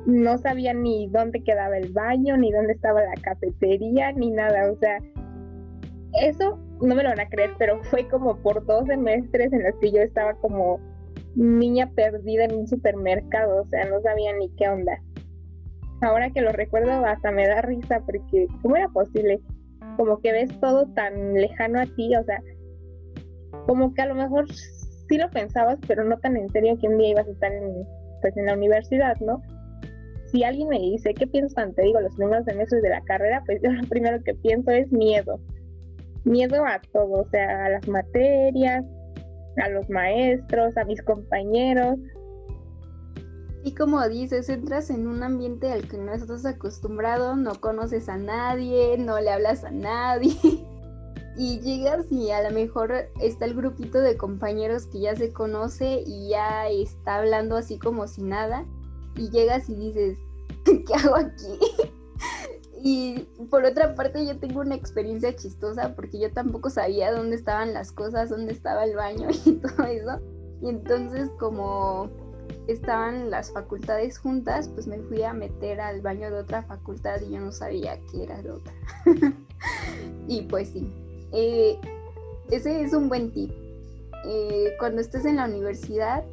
no 0.07 0.39
sabía 0.39 0.73
ni 0.73 1.09
dónde 1.09 1.43
quedaba 1.43 1.77
el 1.77 1.93
baño, 1.93 2.37
ni 2.37 2.53
dónde 2.53 2.75
estaba 2.75 3.03
la 3.03 3.15
cafetería, 3.21 4.13
ni 4.13 4.31
nada. 4.31 4.71
O 4.71 4.77
sea, 4.79 4.99
eso 6.23 6.59
no 6.81 6.95
me 6.95 7.03
lo 7.03 7.11
van 7.11 7.21
a 7.21 7.29
creer, 7.29 7.51
pero 7.59 7.83
fue 7.85 8.09
como 8.09 8.37
por 8.37 8.65
dos 8.65 8.87
semestres 8.87 9.53
en 9.53 9.65
los 9.65 9.75
que 9.81 9.91
yo 9.91 10.01
estaba 10.01 10.35
como 10.35 10.81
niña 11.35 11.91
perdida 11.95 12.45
en 12.45 12.55
un 12.55 12.67
supermercado, 12.69 13.63
o 13.63 13.67
sea, 13.67 13.85
no 13.87 14.01
sabía 14.01 14.33
ni 14.37 14.49
qué 14.51 14.69
onda. 14.69 15.03
Ahora 16.03 16.31
que 16.31 16.43
lo 16.43 16.53
recuerdo 16.53 17.05
hasta 17.05 17.31
me 17.31 17.47
da 17.47 17.63
risa 17.63 18.01
porque 18.05 18.47
¿cómo 18.63 18.77
era 18.77 18.89
posible? 18.89 19.41
Como 19.97 20.19
que 20.21 20.33
ves 20.33 20.51
todo 20.61 20.87
tan 20.95 21.35
lejano 21.35 21.81
a 21.81 21.87
ti, 21.87 22.15
o 22.17 22.25
sea, 22.25 22.41
como 23.67 23.95
que 23.95 24.03
a 24.03 24.07
lo 24.07 24.15
mejor 24.15 24.47
sí 24.53 25.17
lo 25.17 25.31
pensabas, 25.31 25.79
pero 25.87 26.05
no 26.05 26.19
tan 26.19 26.37
en 26.37 26.51
serio 26.51 26.77
que 26.79 26.89
un 26.89 26.99
día 26.99 27.11
ibas 27.11 27.27
a 27.27 27.31
estar 27.31 27.53
en, 27.53 27.87
pues, 28.21 28.37
en 28.37 28.47
la 28.47 28.55
universidad, 28.55 29.17
¿no? 29.21 29.43
si 30.37 30.45
alguien 30.45 30.69
me 30.69 30.79
dice, 30.79 31.15
¿qué 31.15 31.27
piensas 31.27 31.55
cuando 31.55 31.75
te 31.75 31.83
digo 31.83 32.01
los 32.01 32.15
primeros 32.15 32.45
semestres 32.45 32.83
de 32.83 32.91
la 32.91 33.01
carrera? 33.03 33.43
Pues 33.47 33.61
yo 33.65 33.71
lo 33.73 33.87
primero 33.89 34.23
que 34.23 34.35
pienso 34.35 34.71
es 34.71 34.91
miedo. 34.93 35.41
Miedo 36.25 36.65
a 36.67 36.81
todo, 36.93 37.23
o 37.23 37.29
sea, 37.31 37.67
a 37.67 37.71
las 37.71 37.87
materias, 37.89 38.85
a 39.57 39.69
los 39.69 39.89
maestros, 39.89 40.77
a 40.77 40.85
mis 40.85 41.01
compañeros. 41.03 41.97
Y 43.67 43.75
como 43.75 44.09
dices, 44.09 44.49
entras 44.49 44.91
en 44.91 45.09
un 45.09 45.25
ambiente 45.25 45.73
al 45.73 45.89
que 45.89 45.99
no 45.99 46.13
estás 46.13 46.47
acostumbrado, 46.47 47.35
no 47.35 47.61
conoces 47.61 48.09
a 48.09 48.17
nadie, 48.17 48.97
no 48.97 49.19
le 49.19 49.29
hablas 49.29 49.65
a 49.65 49.73
nadie. 49.73 50.37
y 51.37 51.59
llegas 51.59 52.07
y 52.13 52.31
a 52.31 52.49
lo 52.49 52.55
mejor 52.55 52.93
está 53.21 53.45
el 53.45 53.57
grupito 53.57 54.01
de 54.01 54.17
compañeros 54.17 54.87
que 54.87 55.01
ya 55.01 55.17
se 55.17 55.33
conoce 55.33 56.05
y 56.07 56.29
ya 56.29 56.69
está 56.69 57.17
hablando 57.17 57.57
así 57.57 57.81
como 57.81 58.07
si 58.07 58.23
nada 58.23 58.65
y 59.17 59.31
llegas 59.31 59.69
y 59.69 59.75
dices, 59.75 60.19
¿qué 60.65 60.95
hago 60.95 61.17
aquí? 61.17 61.59
y 62.85 63.27
por 63.51 63.65
otra 63.65 63.97
parte 63.97 64.25
yo 64.25 64.39
tengo 64.39 64.61
una 64.61 64.77
experiencia 64.77 65.35
chistosa 65.35 65.97
porque 65.97 66.21
yo 66.21 66.31
tampoco 66.31 66.71
sabía 66.71 67.11
dónde 67.11 67.35
estaban 67.35 67.75
las 67.75 67.91
cosas, 67.91 68.31
dónde 68.31 68.53
estaba 68.53 68.85
el 68.85 68.95
baño 68.95 69.27
y 69.45 69.55
todo 69.55 69.87
eso. 69.87 70.21
Y 70.63 70.69
entonces 70.69 71.31
como 71.37 72.26
estaban 72.67 73.31
las 73.31 73.53
facultades 73.53 74.19
juntas, 74.19 74.69
pues 74.69 74.87
me 74.87 74.99
fui 74.99 75.23
a 75.23 75.33
meter 75.33 75.81
al 75.81 76.01
baño 76.01 76.31
de 76.31 76.39
otra 76.39 76.63
facultad 76.63 77.21
y 77.21 77.33
yo 77.33 77.41
no 77.41 77.53
sabía 77.53 77.99
que 78.11 78.25
era 78.25 78.43
de 78.43 78.51
otra. 78.51 78.75
y 80.29 80.43
pues 80.43 80.71
sí, 80.71 80.93
eh, 81.33 81.79
ese 82.51 82.83
es 82.83 82.93
un 82.93 83.09
buen 83.09 83.33
tip. 83.33 83.53
Eh, 84.27 84.75
cuando 84.79 85.01
estés 85.01 85.25
en 85.25 85.37
la 85.37 85.45
universidad, 85.45 86.25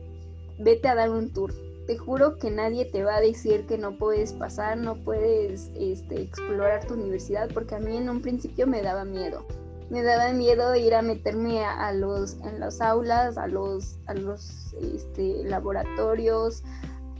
vete 0.59 0.87
a 0.87 0.95
dar 0.95 1.09
un 1.09 1.31
tour. 1.31 1.53
Te 1.85 1.97
juro 1.97 2.37
que 2.37 2.49
nadie 2.49 2.85
te 2.85 3.03
va 3.03 3.17
a 3.17 3.21
decir 3.21 3.65
que 3.65 3.77
no 3.77 3.97
puedes 3.97 4.33
pasar, 4.33 4.77
no 4.77 5.03
puedes 5.03 5.69
este, 5.75 6.21
explorar 6.21 6.85
tu 6.87 6.93
universidad, 6.93 7.49
porque 7.53 7.75
a 7.75 7.79
mí 7.79 7.97
en 7.97 8.09
un 8.09 8.21
principio 8.21 8.67
me 8.67 8.81
daba 8.81 9.03
miedo 9.03 9.45
me 9.93 10.01
daba 10.01 10.33
miedo 10.33 10.75
ir 10.75 10.95
a 10.95 11.03
meterme 11.03 11.63
a, 11.63 11.93
los 11.93 12.39
en 12.41 12.59
las 12.59 12.81
aulas, 12.81 13.38
a 13.38 13.45
los 13.45 14.00
a 14.07 14.15
los 14.15 14.73
este, 14.81 15.43
laboratorios, 15.43 16.63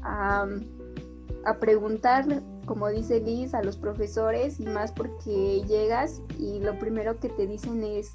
a, 0.02 0.48
a, 1.46 1.60
preguntar, 1.60 2.42
como 2.66 2.90
dice 2.90 3.20
Liz, 3.20 3.54
a 3.54 3.62
los 3.62 3.78
profesores 3.78 4.60
y 4.60 4.66
más 4.66 4.92
porque 4.92 5.62
llegas 5.68 6.24
y 6.40 6.62
lo 6.62 6.80
primero 6.80 7.20
que 7.20 7.30
te 7.30 7.46
dicen 7.46 7.84
es 7.84 8.12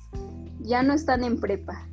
ya 0.59 0.83
no 0.83 0.93
están 0.93 1.23
en 1.23 1.39
prepa. 1.39 1.87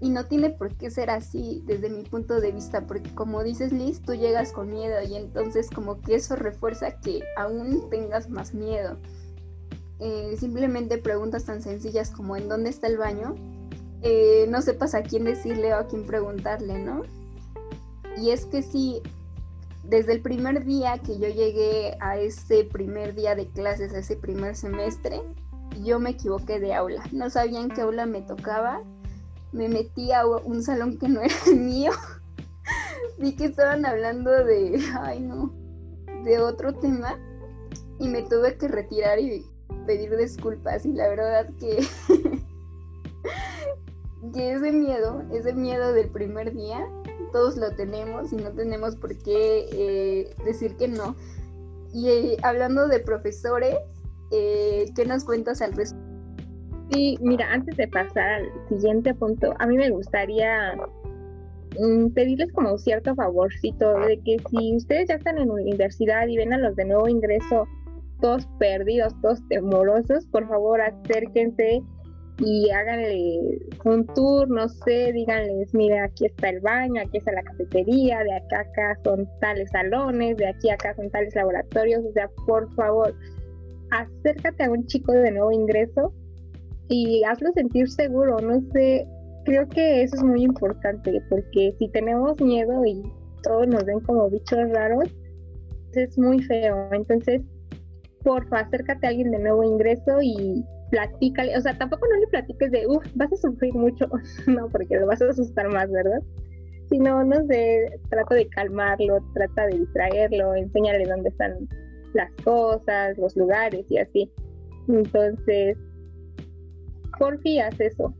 Y 0.00 0.10
no 0.10 0.26
tiene 0.26 0.50
por 0.50 0.76
qué 0.76 0.90
ser 0.90 1.08
así 1.08 1.62
desde 1.64 1.88
mi 1.88 2.02
punto 2.02 2.42
de 2.42 2.52
vista, 2.52 2.86
porque 2.86 3.12
como 3.14 3.42
dices 3.42 3.72
Liz, 3.72 4.02
tú 4.02 4.14
llegas 4.14 4.52
con 4.52 4.70
miedo 4.70 5.02
y 5.02 5.16
entonces 5.16 5.70
como 5.70 6.02
que 6.02 6.16
eso 6.16 6.36
refuerza 6.36 7.00
que 7.00 7.22
aún 7.38 7.88
tengas 7.88 8.28
más 8.28 8.52
miedo. 8.52 8.98
Eh, 10.00 10.36
simplemente 10.38 10.98
preguntas 10.98 11.44
tan 11.44 11.60
sencillas 11.60 12.10
como 12.10 12.36
en 12.36 12.48
dónde 12.48 12.70
está 12.70 12.86
el 12.86 12.98
baño, 12.98 13.34
eh, 14.02 14.46
no 14.48 14.62
sepas 14.62 14.94
a 14.94 15.02
quién 15.02 15.24
decirle 15.24 15.74
o 15.74 15.78
a 15.78 15.86
quién 15.88 16.06
preguntarle, 16.06 16.78
¿no? 16.78 17.02
Y 18.16 18.30
es 18.30 18.46
que 18.46 18.62
sí, 18.62 19.02
desde 19.82 20.12
el 20.12 20.20
primer 20.20 20.64
día 20.64 20.98
que 20.98 21.18
yo 21.18 21.28
llegué 21.28 21.96
a 22.00 22.16
ese 22.16 22.64
primer 22.64 23.14
día 23.14 23.34
de 23.34 23.48
clases, 23.48 23.92
a 23.94 23.98
ese 23.98 24.16
primer 24.16 24.54
semestre, 24.54 25.22
yo 25.82 25.98
me 25.98 26.10
equivoqué 26.10 26.60
de 26.60 26.74
aula. 26.74 27.02
No 27.12 27.30
sabía 27.30 27.60
en 27.60 27.70
qué 27.70 27.82
aula 27.82 28.06
me 28.06 28.22
tocaba. 28.22 28.82
Me 29.52 29.68
metí 29.68 30.12
a 30.12 30.26
un 30.26 30.62
salón 30.62 30.98
que 30.98 31.08
no 31.08 31.20
era 31.22 31.34
el 31.46 31.56
mío. 31.56 31.92
Vi 33.18 33.34
que 33.34 33.46
estaban 33.46 33.84
hablando 33.86 34.30
de, 34.30 34.80
ay 35.00 35.20
no, 35.20 35.52
de 36.24 36.38
otro 36.38 36.74
tema. 36.74 37.18
Y 37.98 38.08
me 38.08 38.22
tuve 38.22 38.56
que 38.56 38.68
retirar 38.68 39.18
y 39.18 39.44
pedir 39.88 40.14
disculpas 40.18 40.84
y 40.84 40.92
la 40.92 41.08
verdad 41.08 41.48
que, 41.58 41.78
que 44.34 44.52
ese 44.52 44.70
miedo, 44.70 45.22
ese 45.32 45.54
miedo 45.54 45.94
del 45.94 46.10
primer 46.10 46.52
día, 46.52 46.86
todos 47.32 47.56
lo 47.56 47.70
tenemos 47.70 48.30
y 48.34 48.36
no 48.36 48.50
tenemos 48.50 48.96
por 48.96 49.16
qué 49.16 49.66
eh, 49.72 50.34
decir 50.44 50.76
que 50.76 50.88
no. 50.88 51.16
Y 51.94 52.10
eh, 52.10 52.36
hablando 52.42 52.86
de 52.86 53.00
profesores, 53.00 53.76
eh, 54.30 54.92
¿qué 54.94 55.06
nos 55.06 55.24
cuentas 55.24 55.62
al 55.62 55.72
respecto? 55.72 56.06
Sí, 56.90 57.16
mira, 57.22 57.50
antes 57.50 57.74
de 57.78 57.88
pasar 57.88 58.42
al 58.42 58.68
siguiente 58.68 59.14
punto, 59.14 59.54
a 59.58 59.66
mí 59.66 59.78
me 59.78 59.88
gustaría 59.88 60.76
mm, 61.78 62.10
pedirles 62.10 62.52
como 62.52 62.76
cierto 62.76 63.14
favorcito 63.14 64.00
de 64.00 64.20
que 64.20 64.36
si 64.50 64.76
ustedes 64.76 65.08
ya 65.08 65.14
están 65.14 65.38
en 65.38 65.50
universidad 65.50 66.28
y 66.28 66.36
ven 66.36 66.52
a 66.52 66.58
los 66.58 66.76
de 66.76 66.84
nuevo 66.84 67.08
ingreso 67.08 67.66
todos 68.20 68.46
perdidos, 68.58 69.14
todos 69.22 69.46
temorosos, 69.48 70.26
por 70.26 70.48
favor 70.48 70.80
acérquense 70.80 71.82
y 72.40 72.70
háganle 72.70 73.58
un 73.84 74.06
tour, 74.14 74.48
no 74.48 74.68
sé, 74.68 75.12
díganles, 75.12 75.74
mira, 75.74 76.04
aquí 76.04 76.26
está 76.26 76.50
el 76.50 76.60
baño, 76.60 77.02
aquí 77.02 77.18
está 77.18 77.32
la 77.32 77.42
cafetería, 77.42 78.22
de 78.22 78.32
acá 78.32 78.60
acá 78.60 78.98
son 79.02 79.28
tales 79.40 79.68
salones, 79.70 80.36
de 80.36 80.46
aquí 80.46 80.70
acá 80.70 80.94
son 80.94 81.10
tales 81.10 81.34
laboratorios, 81.34 82.04
o 82.04 82.12
sea, 82.12 82.30
por 82.46 82.72
favor, 82.74 83.14
acércate 83.90 84.64
a 84.64 84.70
un 84.70 84.86
chico 84.86 85.12
de 85.12 85.32
nuevo 85.32 85.50
ingreso 85.50 86.12
y 86.88 87.24
hazlo 87.24 87.50
sentir 87.52 87.88
seguro, 87.88 88.38
no 88.38 88.60
sé, 88.72 89.04
creo 89.44 89.68
que 89.68 90.02
eso 90.02 90.16
es 90.16 90.22
muy 90.22 90.42
importante, 90.44 91.20
porque 91.28 91.74
si 91.78 91.88
tenemos 91.88 92.40
miedo 92.40 92.84
y 92.84 93.02
todos 93.42 93.66
nos 93.66 93.84
ven 93.84 93.98
como 94.00 94.30
bichos 94.30 94.70
raros, 94.70 95.08
es 95.92 96.16
muy 96.16 96.40
feo, 96.44 96.88
entonces 96.92 97.42
porfa, 98.22 98.60
acércate 98.60 99.06
a 99.06 99.10
alguien 99.10 99.30
de 99.30 99.38
nuevo 99.38 99.62
ingreso 99.64 100.20
y 100.22 100.64
platícale, 100.90 101.56
o 101.56 101.60
sea, 101.60 101.76
tampoco 101.76 102.06
no 102.08 102.20
le 102.20 102.26
platiques 102.28 102.70
de, 102.70 102.86
uff, 102.86 103.04
vas 103.14 103.32
a 103.32 103.36
sufrir 103.36 103.74
mucho, 103.74 104.08
no, 104.46 104.68
porque 104.68 104.96
lo 104.98 105.06
vas 105.06 105.22
a 105.22 105.28
asustar 105.28 105.68
más, 105.68 105.90
¿verdad? 105.90 106.20
Sino, 106.88 107.22
no 107.24 107.46
sé, 107.46 108.00
trata 108.08 108.34
de 108.34 108.48
calmarlo, 108.48 109.18
trata 109.34 109.66
de 109.66 109.78
distraerlo, 109.78 110.54
enséñale 110.54 111.04
dónde 111.04 111.28
están 111.28 111.68
las 112.14 112.30
cosas, 112.42 113.18
los 113.18 113.36
lugares 113.36 113.84
y 113.90 113.98
así. 113.98 114.32
Entonces, 114.88 115.76
porfi, 117.18 117.58
haz 117.58 117.78
eso. 117.78 118.14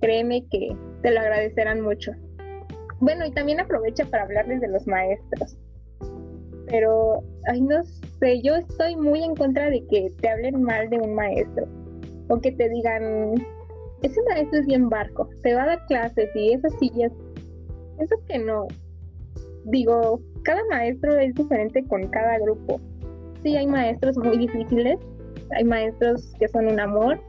Créeme 0.00 0.44
que 0.50 0.76
te 1.02 1.12
lo 1.12 1.20
agradecerán 1.20 1.80
mucho. 1.80 2.10
Bueno, 2.98 3.24
y 3.24 3.30
también 3.30 3.60
aprovecha 3.60 4.04
para 4.06 4.24
hablarles 4.24 4.60
de 4.60 4.68
los 4.68 4.84
maestros 4.88 5.56
pero, 6.66 7.22
ay, 7.46 7.60
no 7.60 7.82
sé, 8.20 8.40
yo 8.42 8.56
estoy 8.56 8.96
muy 8.96 9.22
en 9.22 9.34
contra 9.34 9.70
de 9.70 9.84
que 9.86 10.10
te 10.20 10.28
hablen 10.28 10.62
mal 10.62 10.88
de 10.90 10.98
un 10.98 11.14
maestro 11.14 11.66
o 12.28 12.40
que 12.40 12.52
te 12.52 12.68
digan, 12.68 13.34
ese 14.02 14.20
maestro 14.28 14.60
es 14.60 14.66
bien 14.66 14.88
barco, 14.88 15.28
te 15.42 15.54
va 15.54 15.64
a 15.64 15.66
dar 15.66 15.86
clases 15.86 16.28
y 16.34 16.52
esas 16.52 16.72
sillas, 16.78 17.12
eso 17.98 18.16
que 18.28 18.38
no. 18.38 18.66
Digo, 19.64 20.20
cada 20.44 20.62
maestro 20.70 21.16
es 21.16 21.34
diferente 21.34 21.84
con 21.84 22.06
cada 22.08 22.38
grupo. 22.38 22.80
Sí, 23.42 23.56
hay 23.56 23.66
maestros 23.66 24.16
muy 24.18 24.38
difíciles, 24.38 24.98
hay 25.56 25.64
maestros 25.64 26.32
que 26.38 26.48
son 26.48 26.68
un 26.68 26.80
amor 26.80 27.20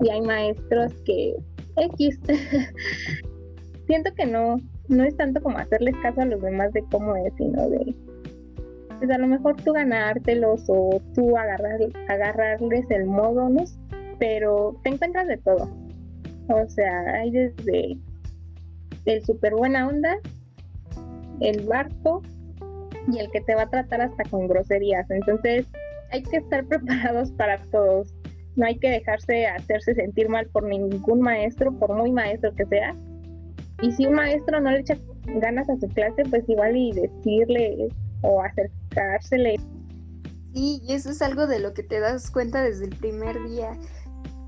y 0.00 0.10
hay 0.10 0.20
maestros 0.20 0.92
que 1.04 1.34
X. 1.76 2.20
Siento 3.86 4.12
que 4.14 4.26
no, 4.26 4.56
no 4.88 5.04
es 5.04 5.16
tanto 5.16 5.42
como 5.42 5.58
hacerles 5.58 5.94
caso 6.02 6.20
a 6.20 6.26
los 6.26 6.42
demás 6.42 6.72
de 6.72 6.82
cómo 6.90 7.16
es, 7.16 7.32
sino 7.36 7.68
de 7.70 7.94
pues 8.98 9.10
a 9.10 9.18
lo 9.18 9.26
mejor 9.26 9.56
tú 9.56 9.72
ganártelos 9.72 10.64
o 10.68 11.00
tú 11.14 11.36
agarrar, 11.36 11.80
agarrarles 12.08 12.90
el 12.90 13.06
modo, 13.06 13.48
¿no? 13.48 13.64
Pero 14.18 14.78
te 14.82 14.90
encuentras 14.90 15.26
de 15.28 15.36
todo. 15.38 15.68
O 16.48 16.68
sea, 16.68 17.12
hay 17.12 17.30
desde 17.30 17.98
el 19.04 19.24
súper 19.24 19.54
buena 19.54 19.86
onda, 19.86 20.16
el 21.40 21.66
barco 21.66 22.22
y 23.12 23.18
el 23.18 23.30
que 23.30 23.40
te 23.42 23.54
va 23.54 23.62
a 23.62 23.70
tratar 23.70 24.00
hasta 24.02 24.24
con 24.24 24.48
groserías. 24.48 25.08
Entonces, 25.10 25.66
hay 26.10 26.22
que 26.22 26.38
estar 26.38 26.64
preparados 26.68 27.30
para 27.32 27.62
todos. 27.70 28.14
No 28.56 28.66
hay 28.66 28.76
que 28.78 28.90
dejarse 28.90 29.46
hacerse 29.46 29.94
sentir 29.94 30.28
mal 30.28 30.46
por 30.48 30.64
ningún 30.64 31.20
maestro, 31.20 31.72
por 31.72 31.94
muy 31.94 32.10
maestro 32.10 32.52
que 32.54 32.66
sea. 32.66 32.96
Y 33.80 33.92
si 33.92 34.06
un 34.06 34.14
maestro 34.14 34.60
no 34.60 34.72
le 34.72 34.80
echa 34.80 34.96
ganas 35.26 35.68
a 35.70 35.76
su 35.76 35.86
clase, 35.88 36.24
pues 36.28 36.48
igual 36.48 36.76
y 36.76 36.92
decirle 36.92 37.88
o 38.22 38.42
Sí, 40.54 40.80
y 40.82 40.92
eso 40.92 41.10
es 41.10 41.22
algo 41.22 41.46
de 41.46 41.58
lo 41.58 41.74
que 41.74 41.82
te 41.82 42.00
das 42.00 42.30
cuenta 42.30 42.62
desde 42.62 42.86
el 42.86 42.96
primer 42.96 43.42
día, 43.48 43.78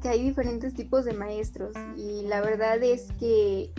que 0.02 0.08
hay 0.08 0.22
diferentes 0.22 0.74
tipos 0.74 1.04
de 1.04 1.12
maestros 1.12 1.72
y 1.96 2.22
la 2.26 2.40
verdad 2.40 2.82
es 2.82 3.08
que 3.18 3.72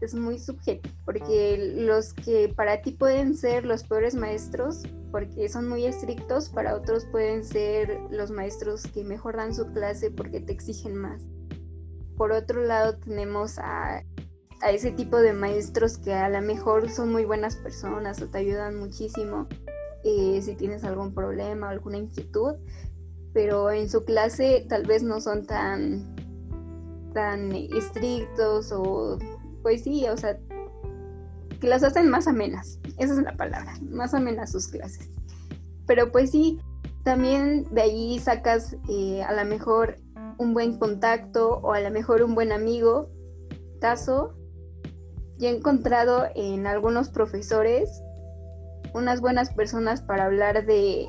es 0.00 0.14
muy 0.14 0.38
subjetivo, 0.38 0.94
porque 1.04 1.74
los 1.76 2.12
que 2.14 2.52
para 2.54 2.82
ti 2.82 2.92
pueden 2.92 3.34
ser 3.34 3.64
los 3.64 3.82
peores 3.84 4.14
maestros, 4.14 4.82
porque 5.10 5.48
son 5.48 5.68
muy 5.68 5.84
estrictos, 5.86 6.48
para 6.48 6.74
otros 6.74 7.06
pueden 7.06 7.44
ser 7.44 7.98
los 8.10 8.30
maestros 8.30 8.86
que 8.86 9.02
mejor 9.02 9.36
dan 9.36 9.54
su 9.54 9.66
clase 9.72 10.10
porque 10.10 10.40
te 10.40 10.52
exigen 10.52 10.96
más. 10.96 11.22
Por 12.16 12.32
otro 12.32 12.62
lado 12.62 12.96
tenemos 12.98 13.58
a 13.58 14.02
a 14.64 14.70
ese 14.70 14.90
tipo 14.92 15.18
de 15.18 15.34
maestros 15.34 15.98
que 15.98 16.14
a 16.14 16.28
lo 16.30 16.40
mejor 16.40 16.88
son 16.88 17.12
muy 17.12 17.26
buenas 17.26 17.56
personas 17.56 18.20
o 18.22 18.28
te 18.28 18.38
ayudan 18.38 18.76
muchísimo 18.76 19.46
eh, 20.04 20.40
si 20.42 20.54
tienes 20.54 20.84
algún 20.84 21.14
problema 21.14 21.68
o 21.68 21.70
alguna 21.70 21.98
inquietud, 21.98 22.54
pero 23.32 23.70
en 23.70 23.88
su 23.88 24.04
clase 24.04 24.66
tal 24.68 24.84
vez 24.84 25.02
no 25.02 25.20
son 25.20 25.46
tan, 25.46 26.14
tan 27.12 27.52
estrictos 27.52 28.70
o 28.72 29.18
pues 29.62 29.82
sí, 29.82 30.06
o 30.08 30.16
sea, 30.16 30.38
que 31.60 31.68
las 31.68 31.82
hacen 31.82 32.10
más 32.10 32.28
amenas, 32.28 32.78
esa 32.98 33.14
es 33.14 33.22
la 33.22 33.36
palabra, 33.36 33.74
más 33.90 34.14
amenas 34.14 34.52
sus 34.52 34.68
clases. 34.68 35.10
Pero 35.86 36.12
pues 36.12 36.30
sí, 36.30 36.60
también 37.02 37.64
de 37.72 37.82
ahí 37.82 38.18
sacas 38.18 38.76
eh, 38.88 39.22
a 39.22 39.32
lo 39.32 39.44
mejor 39.48 39.96
un 40.38 40.54
buen 40.54 40.78
contacto 40.78 41.60
o 41.62 41.72
a 41.72 41.80
lo 41.80 41.90
mejor 41.90 42.22
un 42.22 42.34
buen 42.34 42.52
amigo, 42.52 43.08
caso 43.80 44.34
y 45.38 45.46
he 45.46 45.50
encontrado 45.50 46.26
en 46.34 46.66
algunos 46.66 47.08
profesores 47.10 48.02
unas 48.94 49.20
buenas 49.20 49.52
personas 49.52 50.00
para 50.00 50.24
hablar 50.24 50.64
de, 50.64 51.08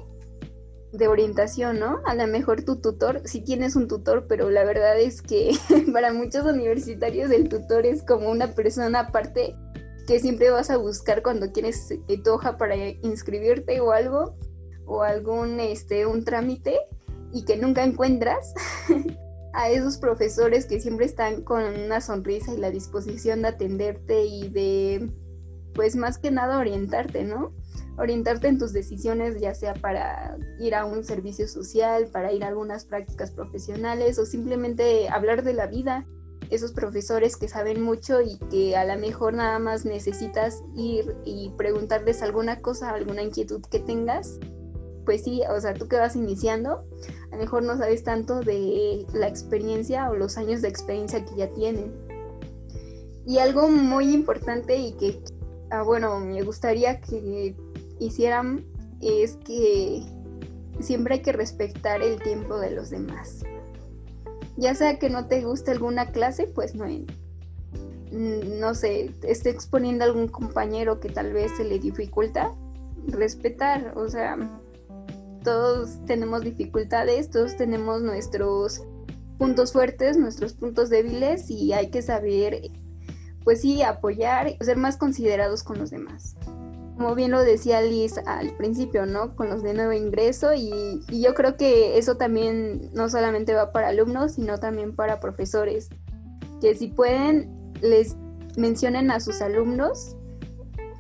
de 0.92 1.08
orientación, 1.08 1.80
¿no? 1.80 2.00
A 2.06 2.16
lo 2.16 2.28
mejor 2.28 2.64
tu 2.64 2.82
tutor, 2.82 3.22
si 3.26 3.42
tienes 3.42 3.76
un 3.76 3.88
tutor, 3.88 4.26
pero 4.28 4.50
la 4.50 4.66
verdad 4.66 5.00
es 5.00 5.22
que 5.22 5.52
para 5.94 6.12
muchos 6.12 6.46
universitarios 6.46 7.32
el 7.32 7.48
tutor 7.48 7.86
es 7.86 8.04
como 8.04 8.30
una 8.30 8.54
persona 8.54 9.00
aparte 9.00 9.56
que 10.08 10.20
siempre 10.20 10.50
vas 10.52 10.70
a 10.70 10.78
buscar 10.78 11.24
cuando 11.24 11.52
tienes 11.52 11.92
eh, 11.92 12.22
tu 12.24 12.32
hoja 12.32 12.58
para 12.58 12.76
inscribirte 12.76 13.80
o 13.82 13.92
algo, 13.92 14.36
o 14.86 15.02
algún 15.02 15.60
este, 15.60 16.06
un 16.06 16.26
trámite 16.26 16.80
y 17.32 17.46
que 17.46 17.58
nunca 17.58 17.84
encuentras. 17.84 18.54
a 19.56 19.70
esos 19.70 19.98
profesores 19.98 20.66
que 20.66 20.82
siempre 20.82 21.06
están 21.06 21.42
con 21.42 21.64
una 21.64 22.02
sonrisa 22.02 22.54
y 22.54 22.58
la 22.58 22.72
disposición 22.72 23.42
de 23.42 23.48
atenderte 23.48 24.26
y 24.26 24.50
de, 24.50 25.10
pues 25.74 25.96
más 25.96 26.18
que 26.18 26.30
nada 26.30 26.60
orientarte, 26.60 27.24
¿no? 27.24 27.54
Orientarte 27.98 28.48
en 28.48 28.58
tus 28.58 28.74
decisiones, 28.74 29.40
ya 29.40 29.54
sea 29.54 29.74
para 29.74 30.38
ir 30.60 30.76
a 30.76 30.86
un 30.86 31.04
servicio 31.04 31.48
social, 31.48 32.08
para 32.12 32.34
ir 32.34 32.44
a 32.44 32.48
algunas 32.48 32.86
prácticas 32.86 33.32
profesionales 33.32 34.20
o 34.20 34.26
simplemente 34.26 35.08
hablar 35.10 35.44
de 35.44 35.54
la 35.54 35.68
vida. 35.68 36.06
Esos 36.50 36.74
profesores 36.74 37.38
que 37.38 37.48
saben 37.48 37.82
mucho 37.82 38.22
y 38.22 38.38
que 38.52 38.76
a 38.76 38.86
lo 38.86 39.00
mejor 39.00 39.34
nada 39.34 39.58
más 39.60 39.86
necesitas 39.86 40.62
ir 40.76 41.16
y 41.26 41.52
preguntarles 41.58 42.22
alguna 42.22 42.62
cosa, 42.62 42.92
alguna 42.92 43.24
inquietud 43.24 43.62
que 43.72 43.80
tengas 43.80 44.40
pues 45.06 45.24
sí, 45.24 45.42
o 45.50 45.62
sea, 45.62 45.74
tú 45.74 45.88
que 45.88 45.98
vas 45.98 46.16
iniciando, 46.16 46.84
a 47.32 47.36
lo 47.36 47.38
mejor 47.38 47.64
no 47.64 47.78
sabes 47.78 48.04
tanto 48.04 48.42
de 48.42 49.06
la 49.14 49.28
experiencia 49.28 50.10
o 50.10 50.16
los 50.16 50.38
años 50.38 50.62
de 50.62 50.68
experiencia 50.68 51.24
que 51.24 51.36
ya 51.36 51.50
tienen. 51.52 51.94
Y 53.26 53.38
algo 53.38 53.70
muy 53.70 54.14
importante 54.14 54.76
y 54.76 54.94
que, 54.94 55.22
ah, 55.72 55.84
bueno, 55.84 56.20
me 56.20 56.42
gustaría 56.44 57.00
que 57.00 57.56
hicieran 58.00 58.66
es 59.02 59.38
que 59.38 60.04
siempre 60.80 61.16
hay 61.16 61.22
que 61.22 61.32
respetar 61.32 62.02
el 62.02 62.22
tiempo 62.22 62.58
de 62.60 62.72
los 62.72 62.90
demás. 62.90 63.44
Ya 64.58 64.74
sea 64.74 65.00
que 65.00 65.10
no 65.10 65.28
te 65.28 65.44
guste 65.44 65.72
alguna 65.72 66.12
clase, 66.12 66.48
pues 66.48 66.76
no, 66.76 66.86
no 68.12 68.76
sé, 68.76 69.12
esté 69.24 69.50
exponiendo 69.50 70.04
a 70.04 70.08
algún 70.08 70.28
compañero 70.28 71.00
que 71.00 71.10
tal 71.10 71.34
vez 71.34 71.52
se 71.58 71.66
le 71.66 71.80
dificulta, 71.80 72.54
respetar, 73.08 73.94
o 73.98 74.08
sea, 74.08 74.38
todos 75.44 76.04
tenemos 76.06 76.42
dificultades, 76.42 77.30
todos 77.30 77.58
tenemos 77.58 78.02
nuestros 78.02 78.82
puntos 79.38 79.74
fuertes, 79.74 80.18
nuestros 80.18 80.54
puntos 80.54 80.90
débiles 80.90 81.50
y 81.50 81.74
hay 81.74 81.90
que 81.90 82.02
saber, 82.02 82.62
pues 83.44 83.62
sí, 83.62 83.82
apoyar, 83.82 84.56
ser 84.62 84.78
más 84.78 84.98
considerados 84.98 85.64
con 85.64 85.78
los 85.78 85.90
demás. 85.90 86.36
Como 86.96 87.14
bien 87.14 87.32
lo 87.32 87.42
decía 87.42 87.82
Liz 87.82 88.18
al 88.26 88.56
principio, 88.56 89.06
¿no? 89.06 89.36
Con 89.36 89.50
los 89.50 89.64
de 89.64 89.74
nuevo 89.74 89.92
ingreso 89.92 90.54
y, 90.54 91.04
y 91.10 91.22
yo 91.22 91.34
creo 91.34 91.58
que 91.58 91.98
eso 91.98 92.16
también 92.16 92.90
no 92.94 93.10
solamente 93.10 93.54
va 93.54 93.72
para 93.72 93.90
alumnos, 93.90 94.34
sino 94.34 94.60
también 94.60 94.96
para 94.96 95.20
profesores, 95.20 95.90
que 96.62 96.74
si 96.76 96.88
pueden 96.88 97.74
les 97.82 98.16
mencionen 98.58 99.12
a 99.12 99.20
sus 99.20 99.42
alumnos 99.42 100.16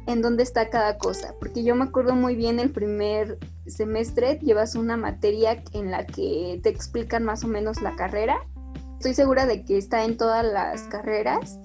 en 0.07 0.21
dónde 0.21 0.43
está 0.43 0.69
cada 0.69 0.97
cosa, 0.97 1.33
porque 1.39 1.63
yo 1.63 1.75
me 1.75 1.85
acuerdo 1.85 2.15
muy 2.15 2.35
bien 2.35 2.59
el 2.59 2.71
primer 2.71 3.39
semestre 3.65 4.39
llevas 4.41 4.75
una 4.75 4.97
materia 4.97 5.63
en 5.73 5.91
la 5.91 6.05
que 6.05 6.59
te 6.61 6.69
explican 6.69 7.23
más 7.23 7.43
o 7.43 7.47
menos 7.47 7.81
la 7.81 7.95
carrera. 7.95 8.37
Estoy 8.97 9.13
segura 9.13 9.45
de 9.45 9.65
que 9.65 9.77
está 9.77 10.03
en 10.03 10.17
todas 10.17 10.45
las 10.45 10.83
carreras. 10.83 11.59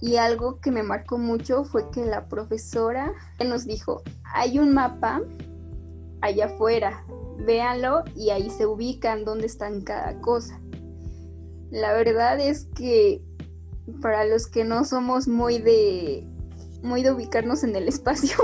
Y 0.00 0.16
algo 0.16 0.60
que 0.60 0.70
me 0.70 0.82
marcó 0.82 1.18
mucho 1.18 1.64
fue 1.64 1.90
que 1.90 2.04
la 2.04 2.28
profesora 2.28 3.12
nos 3.44 3.64
dijo, 3.64 4.02
hay 4.24 4.58
un 4.58 4.74
mapa 4.74 5.22
allá 6.20 6.46
afuera, 6.46 7.04
véanlo 7.38 8.04
y 8.14 8.30
ahí 8.30 8.50
se 8.50 8.66
ubican 8.66 9.24
dónde 9.24 9.46
están 9.46 9.82
cada 9.82 10.20
cosa. 10.20 10.60
La 11.70 11.92
verdad 11.92 12.38
es 12.40 12.66
que 12.74 13.22
para 14.02 14.24
los 14.24 14.46
que 14.46 14.64
no 14.64 14.84
somos 14.84 15.28
muy 15.28 15.58
de 15.58 16.26
muy 16.82 17.02
de 17.02 17.12
ubicarnos 17.12 17.64
en 17.64 17.74
el 17.74 17.88
espacio, 17.88 18.36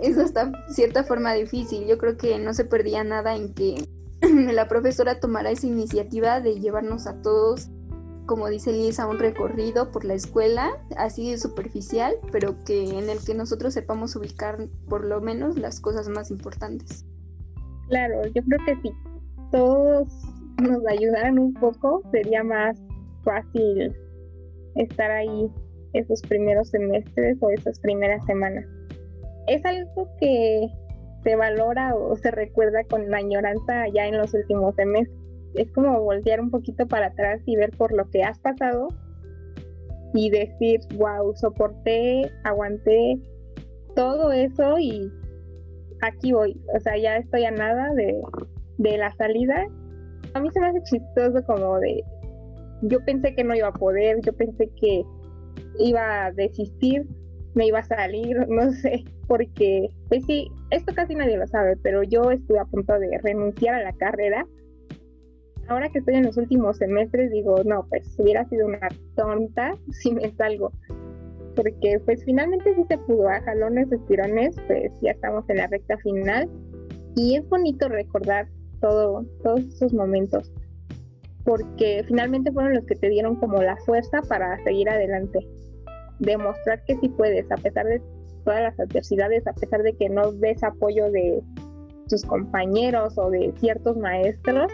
es 0.00 0.18
hasta 0.18 0.50
cierta 0.72 1.04
forma 1.04 1.32
difícil. 1.34 1.86
Yo 1.86 1.98
creo 1.98 2.16
que 2.16 2.38
no 2.38 2.54
se 2.54 2.64
perdía 2.64 3.04
nada 3.04 3.36
en 3.36 3.54
que 3.54 3.86
la 4.52 4.68
profesora 4.68 5.20
tomara 5.20 5.50
esa 5.50 5.66
iniciativa 5.66 6.40
de 6.40 6.60
llevarnos 6.60 7.06
a 7.06 7.20
todos, 7.22 7.68
como 8.30 8.48
dice 8.48 8.70
Liz, 8.70 9.00
a 9.00 9.08
un 9.08 9.18
recorrido 9.18 9.90
por 9.90 10.04
la 10.04 10.14
escuela, 10.14 10.70
así 10.96 11.36
superficial, 11.36 12.14
pero 12.30 12.54
que 12.64 12.84
en 12.84 13.10
el 13.10 13.18
que 13.26 13.34
nosotros 13.34 13.74
sepamos 13.74 14.14
ubicar 14.14 14.68
por 14.88 15.04
lo 15.04 15.20
menos 15.20 15.58
las 15.58 15.80
cosas 15.80 16.08
más 16.08 16.30
importantes. 16.30 17.04
Claro, 17.88 18.24
yo 18.26 18.40
creo 18.44 18.60
que 18.64 18.76
si 18.82 18.92
todos 19.50 20.06
nos 20.62 20.86
ayudaran 20.86 21.40
un 21.40 21.54
poco, 21.54 22.04
sería 22.12 22.44
más 22.44 22.80
fácil 23.24 23.96
estar 24.76 25.10
ahí 25.10 25.50
esos 25.92 26.22
primeros 26.22 26.68
semestres 26.68 27.36
o 27.40 27.50
esas 27.50 27.80
primeras 27.80 28.24
semanas. 28.26 28.64
Es 29.48 29.64
algo 29.64 30.08
que 30.20 30.68
se 31.24 31.34
valora 31.34 31.96
o 31.96 32.14
se 32.14 32.30
recuerda 32.30 32.84
con 32.84 33.10
la 33.10 33.16
añoranza 33.16 33.88
ya 33.92 34.06
en 34.06 34.18
los 34.18 34.32
últimos 34.34 34.76
semestres. 34.76 35.19
Es 35.54 35.70
como 35.72 36.00
voltear 36.00 36.40
un 36.40 36.50
poquito 36.50 36.86
para 36.86 37.06
atrás 37.06 37.40
y 37.46 37.56
ver 37.56 37.70
por 37.76 37.92
lo 37.92 38.08
que 38.10 38.22
has 38.22 38.38
pasado 38.38 38.88
y 40.14 40.30
decir, 40.30 40.80
wow, 40.96 41.34
soporté, 41.36 42.30
aguanté 42.44 43.18
todo 43.94 44.32
eso 44.32 44.78
y 44.78 45.10
aquí 46.02 46.32
voy. 46.32 46.60
O 46.74 46.80
sea, 46.80 46.96
ya 46.96 47.16
estoy 47.16 47.44
a 47.44 47.50
nada 47.50 47.92
de, 47.94 48.20
de 48.78 48.98
la 48.98 49.12
salida. 49.12 49.66
A 50.34 50.40
mí 50.40 50.50
se 50.52 50.60
me 50.60 50.68
hace 50.68 50.82
chistoso 50.82 51.44
como 51.44 51.78
de, 51.80 52.02
yo 52.82 53.04
pensé 53.04 53.34
que 53.34 53.44
no 53.44 53.54
iba 53.54 53.68
a 53.68 53.72
poder, 53.72 54.20
yo 54.22 54.32
pensé 54.32 54.70
que 54.80 55.02
iba 55.78 56.26
a 56.26 56.32
desistir, 56.32 57.06
me 57.54 57.66
iba 57.66 57.80
a 57.80 57.84
salir, 57.84 58.36
no 58.48 58.70
sé, 58.72 59.04
porque, 59.26 59.88
pues 60.08 60.24
sí, 60.26 60.48
esto 60.70 60.92
casi 60.94 61.14
nadie 61.14 61.36
lo 61.36 61.46
sabe, 61.46 61.76
pero 61.82 62.02
yo 62.02 62.30
estuve 62.30 62.58
a 62.58 62.64
punto 62.64 62.98
de 62.98 63.18
renunciar 63.18 63.74
a 63.74 63.84
la 63.84 63.92
carrera. 63.92 64.46
Ahora 65.70 65.88
que 65.88 66.00
estoy 66.00 66.16
en 66.16 66.26
los 66.26 66.36
últimos 66.36 66.78
semestres, 66.78 67.30
digo, 67.30 67.62
no, 67.64 67.86
pues 67.88 68.14
hubiera 68.18 68.44
sido 68.48 68.66
una 68.66 68.88
tonta 69.14 69.76
si 69.92 70.12
me 70.12 70.30
salgo. 70.32 70.72
Porque 71.54 72.00
pues 72.04 72.24
finalmente 72.24 72.74
sí 72.74 72.84
se 72.88 72.98
pudo, 72.98 73.28
a 73.28 73.40
jalones, 73.40 73.90
estirones, 73.90 74.56
pues 74.66 74.92
ya 75.00 75.12
estamos 75.12 75.48
en 75.48 75.58
la 75.58 75.68
recta 75.68 75.96
final. 75.98 76.50
Y 77.16 77.36
es 77.36 77.48
bonito 77.48 77.88
recordar 77.88 78.48
todo, 78.80 79.24
todos 79.42 79.60
esos 79.60 79.94
momentos 79.94 80.52
porque 81.44 82.04
finalmente 82.06 82.52
fueron 82.52 82.74
los 82.74 82.84
que 82.86 82.96
te 82.96 83.08
dieron 83.08 83.36
como 83.36 83.62
la 83.62 83.76
fuerza 83.78 84.20
para 84.28 84.62
seguir 84.62 84.88
adelante, 84.88 85.40
demostrar 86.18 86.84
que 86.84 86.96
sí 86.98 87.08
puedes, 87.08 87.50
a 87.50 87.56
pesar 87.56 87.86
de 87.86 88.00
todas 88.44 88.62
las 88.62 88.80
adversidades, 88.80 89.46
a 89.46 89.52
pesar 89.52 89.82
de 89.82 89.94
que 89.94 90.08
no 90.08 90.32
ves 90.38 90.62
apoyo 90.62 91.10
de 91.10 91.42
tus 92.08 92.24
compañeros 92.24 93.16
o 93.16 93.30
de 93.30 93.52
ciertos 93.58 93.96
maestros, 93.96 94.70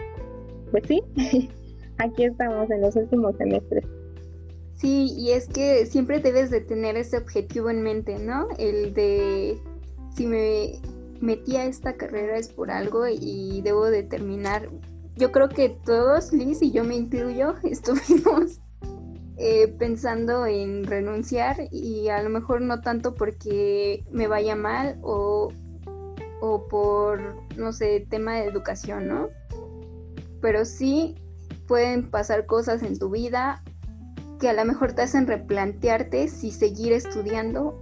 pues 0.71 0.83
sí, 0.87 1.01
aquí 1.97 2.25
estamos 2.25 2.69
en 2.69 2.81
los 2.81 2.95
últimos 2.95 3.35
semestres. 3.37 3.85
Sí, 4.75 5.13
y 5.17 5.31
es 5.31 5.47
que 5.47 5.85
siempre 5.87 6.19
debes 6.19 6.51
de 6.51 6.61
tener 6.61 6.97
ese 6.97 7.17
objetivo 7.17 7.69
en 7.69 7.81
mente, 7.81 8.19
¿no? 8.19 8.47
El 8.59 8.93
de 8.93 9.57
si 10.15 10.27
me 10.27 10.79
metí 11.19 11.55
a 11.55 11.65
esta 11.65 11.95
carrera 11.97 12.37
es 12.37 12.49
por 12.49 12.69
algo 12.69 13.07
y 13.07 13.61
debo 13.61 13.85
de 13.85 14.03
terminar 14.03 14.69
yo 15.17 15.31
creo 15.31 15.49
que 15.49 15.69
todos, 15.69 16.31
Liz 16.31 16.61
y 16.61 16.71
yo 16.71 16.83
me 16.83 16.95
incluyo, 16.95 17.55
estuvimos 17.63 18.59
eh, 19.37 19.67
pensando 19.79 20.45
en 20.45 20.85
renunciar 20.85 21.57
y 21.71 22.09
a 22.09 22.21
lo 22.21 22.29
mejor 22.29 22.61
no 22.61 22.81
tanto 22.81 23.13
porque 23.13 24.03
me 24.11 24.27
vaya 24.27 24.55
mal 24.55 24.97
o, 25.01 25.51
o 26.39 26.67
por, 26.67 27.35
no 27.55 27.73
sé, 27.73 28.05
tema 28.09 28.35
de 28.35 28.45
educación, 28.45 29.07
¿no? 29.07 29.29
Pero 30.41 30.65
sí 30.65 31.15
pueden 31.67 32.09
pasar 32.09 32.45
cosas 32.45 32.83
en 32.83 32.97
tu 32.97 33.09
vida 33.09 33.63
que 34.39 34.49
a 34.49 34.53
lo 34.53 34.65
mejor 34.65 34.93
te 34.93 35.01
hacen 35.01 35.27
replantearte 35.27 36.27
si 36.27 36.51
seguir 36.51 36.93
estudiando 36.93 37.79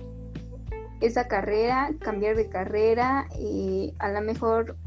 esa 1.01 1.27
carrera, 1.27 1.89
cambiar 1.99 2.35
de 2.35 2.49
carrera, 2.49 3.27
y 3.37 3.89
eh, 3.89 3.95
a 3.99 4.09
lo 4.09 4.21
mejor 4.21 4.77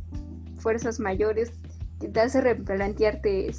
fuerzas 0.58 0.98
mayores 0.98 1.52
que 2.00 2.08
te 2.08 2.20
hace 2.20 2.40
replantearte 2.40 3.50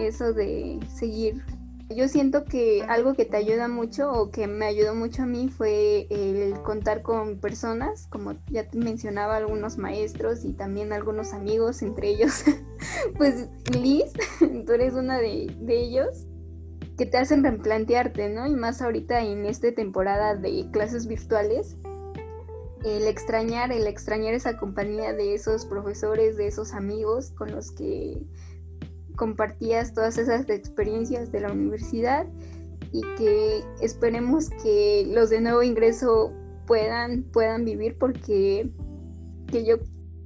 eso 0.00 0.32
de 0.32 0.80
seguir. 0.94 1.44
Yo 1.90 2.06
siento 2.06 2.44
que 2.44 2.82
algo 2.82 3.14
que 3.14 3.24
te 3.24 3.38
ayuda 3.38 3.66
mucho 3.66 4.12
o 4.12 4.30
que 4.30 4.46
me 4.46 4.66
ayudó 4.66 4.94
mucho 4.94 5.22
a 5.22 5.26
mí 5.26 5.48
fue 5.48 6.06
el 6.10 6.60
contar 6.62 7.00
con 7.00 7.38
personas, 7.38 8.06
como 8.08 8.34
ya 8.50 8.68
te 8.68 8.76
mencionaba, 8.76 9.36
algunos 9.36 9.78
maestros 9.78 10.44
y 10.44 10.52
también 10.52 10.92
algunos 10.92 11.32
amigos, 11.32 11.80
entre 11.80 12.08
ellos, 12.08 12.44
pues 13.16 13.48
Liz, 13.72 14.12
tú 14.66 14.72
eres 14.72 14.92
una 14.94 15.18
de, 15.18 15.50
de 15.60 15.80
ellos, 15.80 16.26
que 16.98 17.06
te 17.06 17.16
hacen 17.16 17.42
replantearte, 17.42 18.28
¿no? 18.28 18.46
Y 18.46 18.54
más 18.54 18.82
ahorita 18.82 19.22
en 19.22 19.46
esta 19.46 19.72
temporada 19.72 20.34
de 20.34 20.68
clases 20.70 21.06
virtuales, 21.06 21.76
el 22.84 23.06
extrañar, 23.06 23.72
el 23.72 23.86
extrañar 23.86 24.34
esa 24.34 24.58
compañía 24.58 25.14
de 25.14 25.34
esos 25.34 25.64
profesores, 25.64 26.36
de 26.36 26.48
esos 26.48 26.74
amigos 26.74 27.30
con 27.30 27.50
los 27.50 27.70
que 27.70 28.20
compartías 29.18 29.92
todas 29.92 30.16
esas 30.16 30.48
experiencias 30.48 31.30
de 31.30 31.40
la 31.40 31.52
universidad 31.52 32.26
y 32.92 33.02
que 33.16 33.62
esperemos 33.82 34.48
que 34.62 35.06
los 35.12 35.28
de 35.28 35.42
nuevo 35.42 35.62
ingreso 35.62 36.32
puedan, 36.66 37.24
puedan 37.24 37.66
vivir 37.66 37.98
porque 37.98 38.70
que 39.48 39.64
yo 39.64 39.76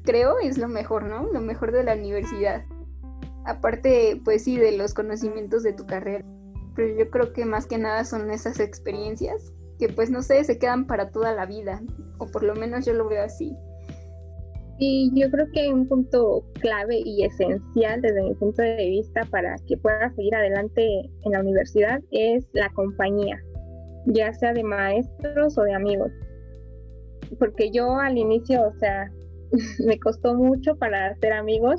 creo 0.05 0.38
es 0.38 0.59
lo 0.59 0.68
mejor, 0.68 1.05
¿no? 1.05 1.33
Lo 1.33 1.40
mejor 1.40 1.72
de 1.72 1.83
la 1.83 1.94
universidad. 1.94 2.64
Aparte, 3.44 4.20
pues 4.24 4.44
sí, 4.44 4.57
de 4.57 4.76
los 4.76 4.94
conocimientos 4.94 5.62
de 5.62 5.72
tu 5.72 5.87
carrera. 5.87 6.24
Pero 6.76 6.96
yo 6.96 7.11
creo 7.11 7.33
que 7.33 7.44
más 7.44 7.66
que 7.66 7.78
nada 7.78 8.05
son 8.05 8.31
esas 8.31 8.61
experiencias 8.61 9.52
que 9.78 9.88
pues 9.88 10.11
no 10.11 10.22
sé, 10.22 10.44
se 10.44 10.59
quedan 10.59 10.87
para 10.87 11.11
toda 11.11 11.33
la 11.33 11.46
vida. 11.46 11.83
O 12.18 12.26
por 12.26 12.44
lo 12.44 12.55
menos 12.55 12.85
yo 12.85 12.92
lo 12.92 13.09
veo 13.09 13.24
así. 13.24 13.57
Y 14.78 15.11
yo 15.14 15.30
creo 15.30 15.46
que 15.52 15.72
un 15.72 15.87
punto 15.87 16.44
clave 16.61 17.00
y 17.04 17.24
esencial 17.24 18.00
desde 18.00 18.22
mi 18.22 18.35
punto 18.35 18.62
de 18.62 18.88
vista 18.88 19.22
para 19.30 19.56
que 19.66 19.76
puedas 19.76 20.14
seguir 20.16 20.35
adelante 20.35 21.11
en 21.24 21.32
la 21.32 21.40
universidad 21.40 22.00
es 22.11 22.48
la 22.52 22.70
compañía, 22.70 23.40
ya 24.06 24.32
sea 24.32 24.52
de 24.52 24.64
maestros 24.64 25.56
o 25.58 25.62
de 25.62 25.74
amigos. 25.74 26.11
Porque 27.38 27.70
yo 27.70 27.96
al 27.96 28.18
inicio, 28.18 28.66
o 28.66 28.72
sea, 28.78 29.11
me 29.87 29.98
costó 29.98 30.35
mucho 30.35 30.74
para 30.76 31.08
hacer 31.08 31.32
amigos 31.32 31.78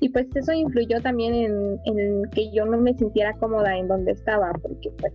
y 0.00 0.08
pues 0.08 0.26
eso 0.34 0.52
influyó 0.52 1.00
también 1.00 1.34
en, 1.34 1.78
en, 1.84 2.22
que 2.30 2.50
yo 2.50 2.64
no 2.64 2.76
me 2.78 2.92
sintiera 2.94 3.34
cómoda 3.34 3.76
en 3.76 3.86
donde 3.86 4.10
estaba, 4.10 4.52
porque 4.60 4.90
pues 4.98 5.12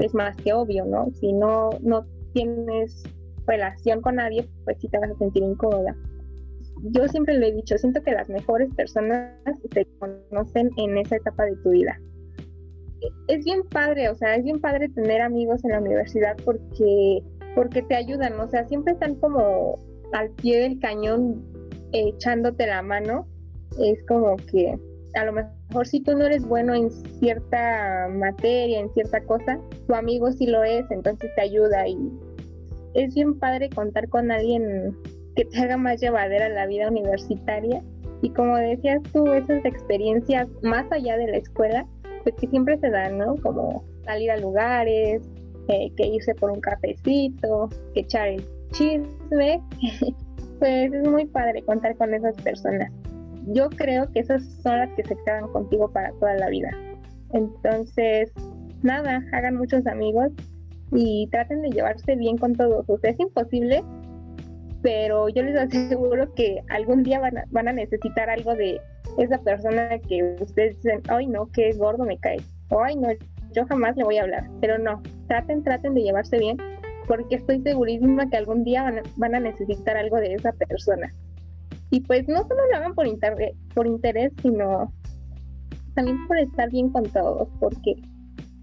es 0.00 0.14
más 0.14 0.34
que 0.38 0.54
obvio, 0.54 0.86
¿no? 0.86 1.10
Si 1.20 1.32
no, 1.32 1.70
no 1.82 2.06
tienes 2.32 3.02
relación 3.48 4.00
con 4.00 4.16
nadie, 4.16 4.48
pues 4.64 4.76
sí 4.80 4.88
te 4.88 4.98
vas 4.98 5.10
a 5.10 5.18
sentir 5.18 5.42
incómoda. 5.42 5.96
Yo 6.82 7.08
siempre 7.08 7.38
lo 7.38 7.46
he 7.46 7.52
dicho, 7.52 7.76
siento 7.76 8.02
que 8.02 8.12
las 8.12 8.28
mejores 8.28 8.72
personas 8.74 9.32
se 9.72 9.86
conocen 9.98 10.70
en 10.76 10.98
esa 10.98 11.16
etapa 11.16 11.44
de 11.44 11.56
tu 11.56 11.70
vida. 11.70 11.98
Es 13.26 13.44
bien 13.44 13.62
padre, 13.70 14.08
o 14.08 14.14
sea, 14.14 14.36
es 14.36 14.44
bien 14.44 14.60
padre 14.60 14.88
tener 14.88 15.20
amigos 15.20 15.64
en 15.64 15.72
la 15.72 15.80
universidad 15.80 16.36
porque, 16.44 17.22
porque 17.54 17.82
te 17.82 17.96
ayudan, 17.96 18.38
o 18.38 18.48
sea, 18.48 18.66
siempre 18.66 18.92
están 18.92 19.16
como 19.16 19.76
al 20.12 20.30
pie 20.30 20.60
del 20.60 20.78
cañón 20.78 21.44
echándote 21.92 22.66
la 22.66 22.82
mano. 22.82 23.26
Es 23.80 24.04
como 24.06 24.36
que 24.36 24.78
a 25.14 25.24
lo 25.24 25.32
mejor 25.32 25.86
si 25.86 26.00
tú 26.00 26.16
no 26.16 26.24
eres 26.26 26.44
bueno 26.46 26.74
en 26.74 26.90
cierta 26.90 28.08
materia, 28.10 28.80
en 28.80 28.92
cierta 28.94 29.20
cosa, 29.22 29.60
tu 29.86 29.94
amigo 29.94 30.30
sí 30.32 30.46
lo 30.46 30.62
es, 30.64 30.88
entonces 30.90 31.30
te 31.34 31.42
ayuda 31.42 31.86
y 31.88 31.96
es 32.94 33.14
bien 33.14 33.38
padre 33.38 33.68
contar 33.70 34.08
con 34.08 34.30
alguien 34.30 34.96
que 35.36 35.44
te 35.44 35.58
haga 35.60 35.76
más 35.76 36.00
llevadera 36.00 36.48
la 36.48 36.66
vida 36.66 36.88
universitaria. 36.88 37.82
Y 38.22 38.30
como 38.30 38.56
decías 38.56 39.00
tú, 39.12 39.26
esas 39.32 39.64
experiencias 39.64 40.48
más 40.62 40.90
allá 40.90 41.16
de 41.16 41.28
la 41.28 41.36
escuela, 41.36 41.86
pues 42.24 42.34
que 42.36 42.48
siempre 42.48 42.78
se 42.78 42.90
dan, 42.90 43.18
¿no? 43.18 43.36
Como 43.36 43.84
salir 44.04 44.30
a 44.30 44.36
lugares, 44.38 45.22
eh, 45.68 45.92
que 45.96 46.06
irse 46.06 46.34
por 46.34 46.50
un 46.50 46.60
cafecito, 46.60 47.68
que 47.94 48.00
echar 48.00 48.28
el 48.28 48.44
chisme. 48.72 49.62
pues 50.58 50.92
es 50.92 51.08
muy 51.08 51.26
padre 51.26 51.62
contar 51.62 51.96
con 51.96 52.12
esas 52.14 52.34
personas. 52.42 52.90
Yo 53.52 53.70
creo 53.70 54.10
que 54.12 54.20
esas 54.20 54.42
son 54.62 54.78
las 54.78 54.90
que 54.94 55.04
se 55.04 55.16
quedan 55.24 55.48
contigo 55.52 55.90
para 55.90 56.10
toda 56.14 56.34
la 56.34 56.48
vida. 56.48 56.70
Entonces, 57.32 58.32
nada, 58.82 59.22
hagan 59.32 59.56
muchos 59.56 59.86
amigos 59.86 60.32
y 60.92 61.28
traten 61.30 61.62
de 61.62 61.70
llevarse 61.70 62.16
bien 62.16 62.38
con 62.38 62.54
todos. 62.54 62.88
O 62.88 62.98
sea, 62.98 63.10
es 63.10 63.20
imposible, 63.20 63.82
pero 64.82 65.28
yo 65.28 65.42
les 65.42 65.56
aseguro 65.56 66.32
que 66.34 66.62
algún 66.70 67.02
día 67.02 67.20
van 67.20 67.38
a, 67.38 67.44
van 67.50 67.68
a 67.68 67.72
necesitar 67.72 68.30
algo 68.30 68.54
de 68.54 68.80
esa 69.18 69.38
persona 69.38 69.98
que 70.08 70.36
ustedes 70.40 70.76
dicen, 70.76 71.02
ay 71.08 71.26
no, 71.26 71.50
qué 71.52 71.72
gordo 71.72 72.04
me 72.04 72.18
cae, 72.18 72.38
ay 72.70 72.96
no, 72.96 73.08
yo 73.52 73.66
jamás 73.66 73.96
le 73.96 74.04
voy 74.04 74.18
a 74.18 74.22
hablar. 74.22 74.48
Pero 74.60 74.78
no, 74.78 75.02
traten, 75.26 75.62
traten 75.62 75.94
de 75.94 76.02
llevarse 76.02 76.38
bien, 76.38 76.56
porque 77.06 77.36
estoy 77.36 77.60
segurísima 77.62 78.28
que 78.28 78.36
algún 78.36 78.64
día 78.64 78.82
van 78.82 78.98
a, 78.98 79.02
van 79.16 79.34
a 79.34 79.40
necesitar 79.40 79.96
algo 79.96 80.16
de 80.18 80.34
esa 80.34 80.52
persona. 80.52 81.12
Y 81.90 82.00
pues 82.00 82.28
no 82.28 82.46
solo 82.46 82.60
lo 82.70 82.76
hagan 82.76 82.94
por, 82.94 83.06
por 83.74 83.86
interés, 83.86 84.32
sino 84.42 84.92
también 85.94 86.26
por 86.28 86.38
estar 86.38 86.70
bien 86.70 86.90
con 86.90 87.04
todos, 87.04 87.48
porque 87.58 87.96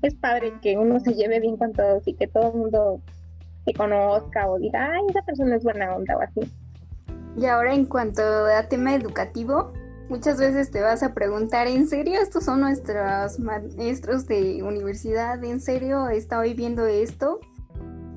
es 0.02 0.16
padre 0.16 0.54
que 0.62 0.78
uno 0.78 1.00
se 1.00 1.14
lleve 1.14 1.40
bien 1.40 1.58
con 1.58 1.74
todos 1.74 2.08
y 2.08 2.14
que 2.14 2.28
todo 2.28 2.52
el 2.52 2.58
mundo 2.58 3.02
te 3.66 3.74
conozca 3.74 4.48
o 4.48 4.60
diga, 4.60 4.92
ay, 4.92 5.04
esa 5.10 5.22
persona 5.24 5.56
es 5.56 5.64
buena 5.64 5.96
onda 5.96 6.18
o 6.18 6.22
así. 6.22 6.52
Y 7.38 7.46
ahora 7.46 7.74
en 7.74 7.86
cuanto 7.86 8.22
a 8.22 8.64
tema 8.70 8.96
educativo, 8.96 9.74
muchas 10.10 10.40
veces 10.40 10.72
te 10.72 10.82
vas 10.82 11.04
a 11.04 11.14
preguntar, 11.14 11.68
¿en 11.68 11.88
serio 11.88 12.22
estos 12.22 12.46
son 12.46 12.62
nuestros 12.62 13.40
maestros 13.40 14.28
de 14.28 14.64
universidad? 14.64 15.44
¿En 15.44 15.60
serio 15.60 16.08
estoy 16.10 16.54
viendo 16.54 16.86
esto? 16.86 17.40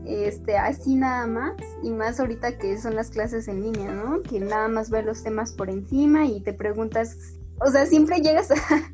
Este, 0.04 0.56
así 0.56 0.94
nada 0.94 1.26
más, 1.26 1.54
y 1.82 1.90
más 1.90 2.18
ahorita 2.18 2.56
que 2.56 2.78
son 2.78 2.94
las 2.94 3.10
clases 3.10 3.46
en 3.48 3.62
línea, 3.62 3.92
¿no? 3.92 4.22
Que 4.22 4.40
nada 4.40 4.68
más 4.68 4.88
ver 4.88 5.04
los 5.04 5.22
temas 5.22 5.52
por 5.52 5.68
encima 5.68 6.24
y 6.24 6.40
te 6.40 6.54
preguntas 6.54 7.37
o 7.60 7.70
sea, 7.70 7.86
siempre 7.86 8.20
llegas 8.20 8.48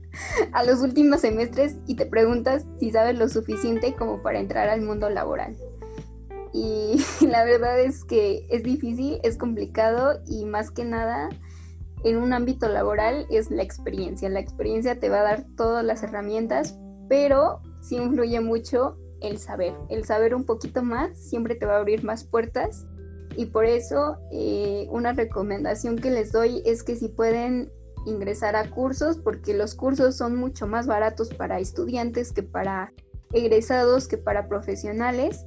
a, 0.53 0.65
los 0.65 0.81
últimos 0.81 1.21
semestres 1.21 1.77
y 1.87 1.97
te 1.97 2.07
preguntas 2.07 2.65
si 2.79 2.91
sabes 2.91 3.19
lo 3.19 3.29
suficiente 3.29 3.95
como 3.95 4.23
para 4.23 4.41
entrar 4.41 4.69
al 4.69 4.83
mundo 4.83 5.11
laboral. 5.11 5.57
Y 6.53 7.05
la 7.27 7.45
verdad 7.45 7.81
es 7.81 8.05
que 8.05 8.47
es 8.51 8.63
difícil, 8.63 9.21
es 9.23 9.37
complicado 9.37 10.21
y 10.27 10.45
más 10.45 10.71
que 10.71 10.85
nada 10.85 11.29
en 12.05 12.17
un 12.19 12.33
ámbito 12.33 12.69
laboral 12.69 13.27
es 13.31 13.51
la 13.51 13.63
experiencia. 13.63 14.29
La 14.29 14.41
experiencia 14.41 15.01
te 15.01 15.09
va 15.09 15.21
a 15.21 15.25
dar 15.25 15.47
todas 15.57 15.85
las 15.85 16.03
herramientas, 16.03 16.79
pero 17.09 17.61
sí 17.81 17.97
influye 17.97 18.41
mucho 18.41 18.99
el 19.21 19.39
saber. 19.39 19.73
El 19.89 20.05
saber 20.05 20.35
un 20.35 20.45
poquito 20.45 20.83
más 20.83 21.19
siempre 21.19 21.55
te 21.55 21.67
va 21.67 21.77
a 21.77 21.79
abrir 21.79 22.05
más 22.05 22.25
puertas 22.25 22.87
y 23.37 23.47
por 23.47 23.65
eso 23.65 24.19
eh, 24.31 24.87
una 24.91 25.13
recomendación 25.13 25.97
que 25.97 26.11
les 26.11 26.31
doy 26.31 26.63
es 26.65 26.83
que 26.83 26.95
si 26.95 27.09
pueden 27.09 27.73
ingresar 28.07 28.57
a 28.57 28.71
cursos 28.71 29.19
porque 29.19 29.55
los 29.55 29.75
cursos 29.75 30.17
son 30.17 30.37
mucho 30.37 30.67
más 30.67 30.87
baratos 30.87 31.29
para 31.31 31.61
estudiantes 31.61 32.33
que 32.33 32.43
para 32.43 32.93
egresados, 33.33 34.09
que 34.09 34.19
para 34.19 34.49
profesionales. 34.49 35.45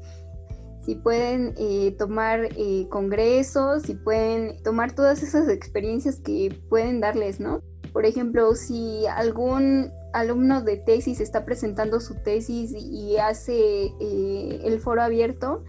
Si 0.85 0.95
pueden 0.95 1.53
eh, 1.57 1.95
tomar 1.97 2.45
eh, 2.55 2.87
congresos, 2.89 3.83
si 3.83 3.95
pueden 3.95 4.61
tomar 4.63 4.93
todas 4.93 5.21
esas 5.21 5.49
experiencias 5.49 6.19
que 6.19 6.57
pueden 6.69 7.01
darles, 7.01 7.39
¿no? 7.39 7.61
Por 7.91 8.05
ejemplo, 8.05 8.55
si 8.55 9.05
algún 9.07 9.91
alumno 10.13 10.61
de 10.61 10.77
tesis 10.77 11.19
está 11.19 11.45
presentando 11.45 11.99
su 11.99 12.15
tesis 12.15 12.71
y 12.73 13.17
hace 13.17 13.91
eh, 13.99 14.61
el 14.63 14.79
foro 14.79 15.01
abierto, 15.01 15.63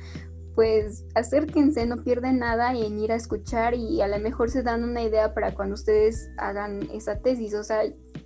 pues 0.59 1.05
acérquense, 1.14 1.87
no 1.87 1.99
pierden 1.99 2.40
nada 2.40 2.73
en 2.73 2.99
ir 2.99 3.12
a 3.12 3.14
escuchar 3.14 3.75
y 3.75 4.01
a 4.01 4.09
lo 4.09 4.18
mejor 4.18 4.51
se 4.51 4.64
dan 4.64 4.83
una 4.83 5.03
idea 5.03 5.33
para 5.33 5.55
cuando 5.55 5.77
ustedes 5.77 6.31
hagan 6.37 6.83
esa 6.92 7.21
tesis. 7.21 7.55
O 7.55 7.62
sea, 7.62 7.83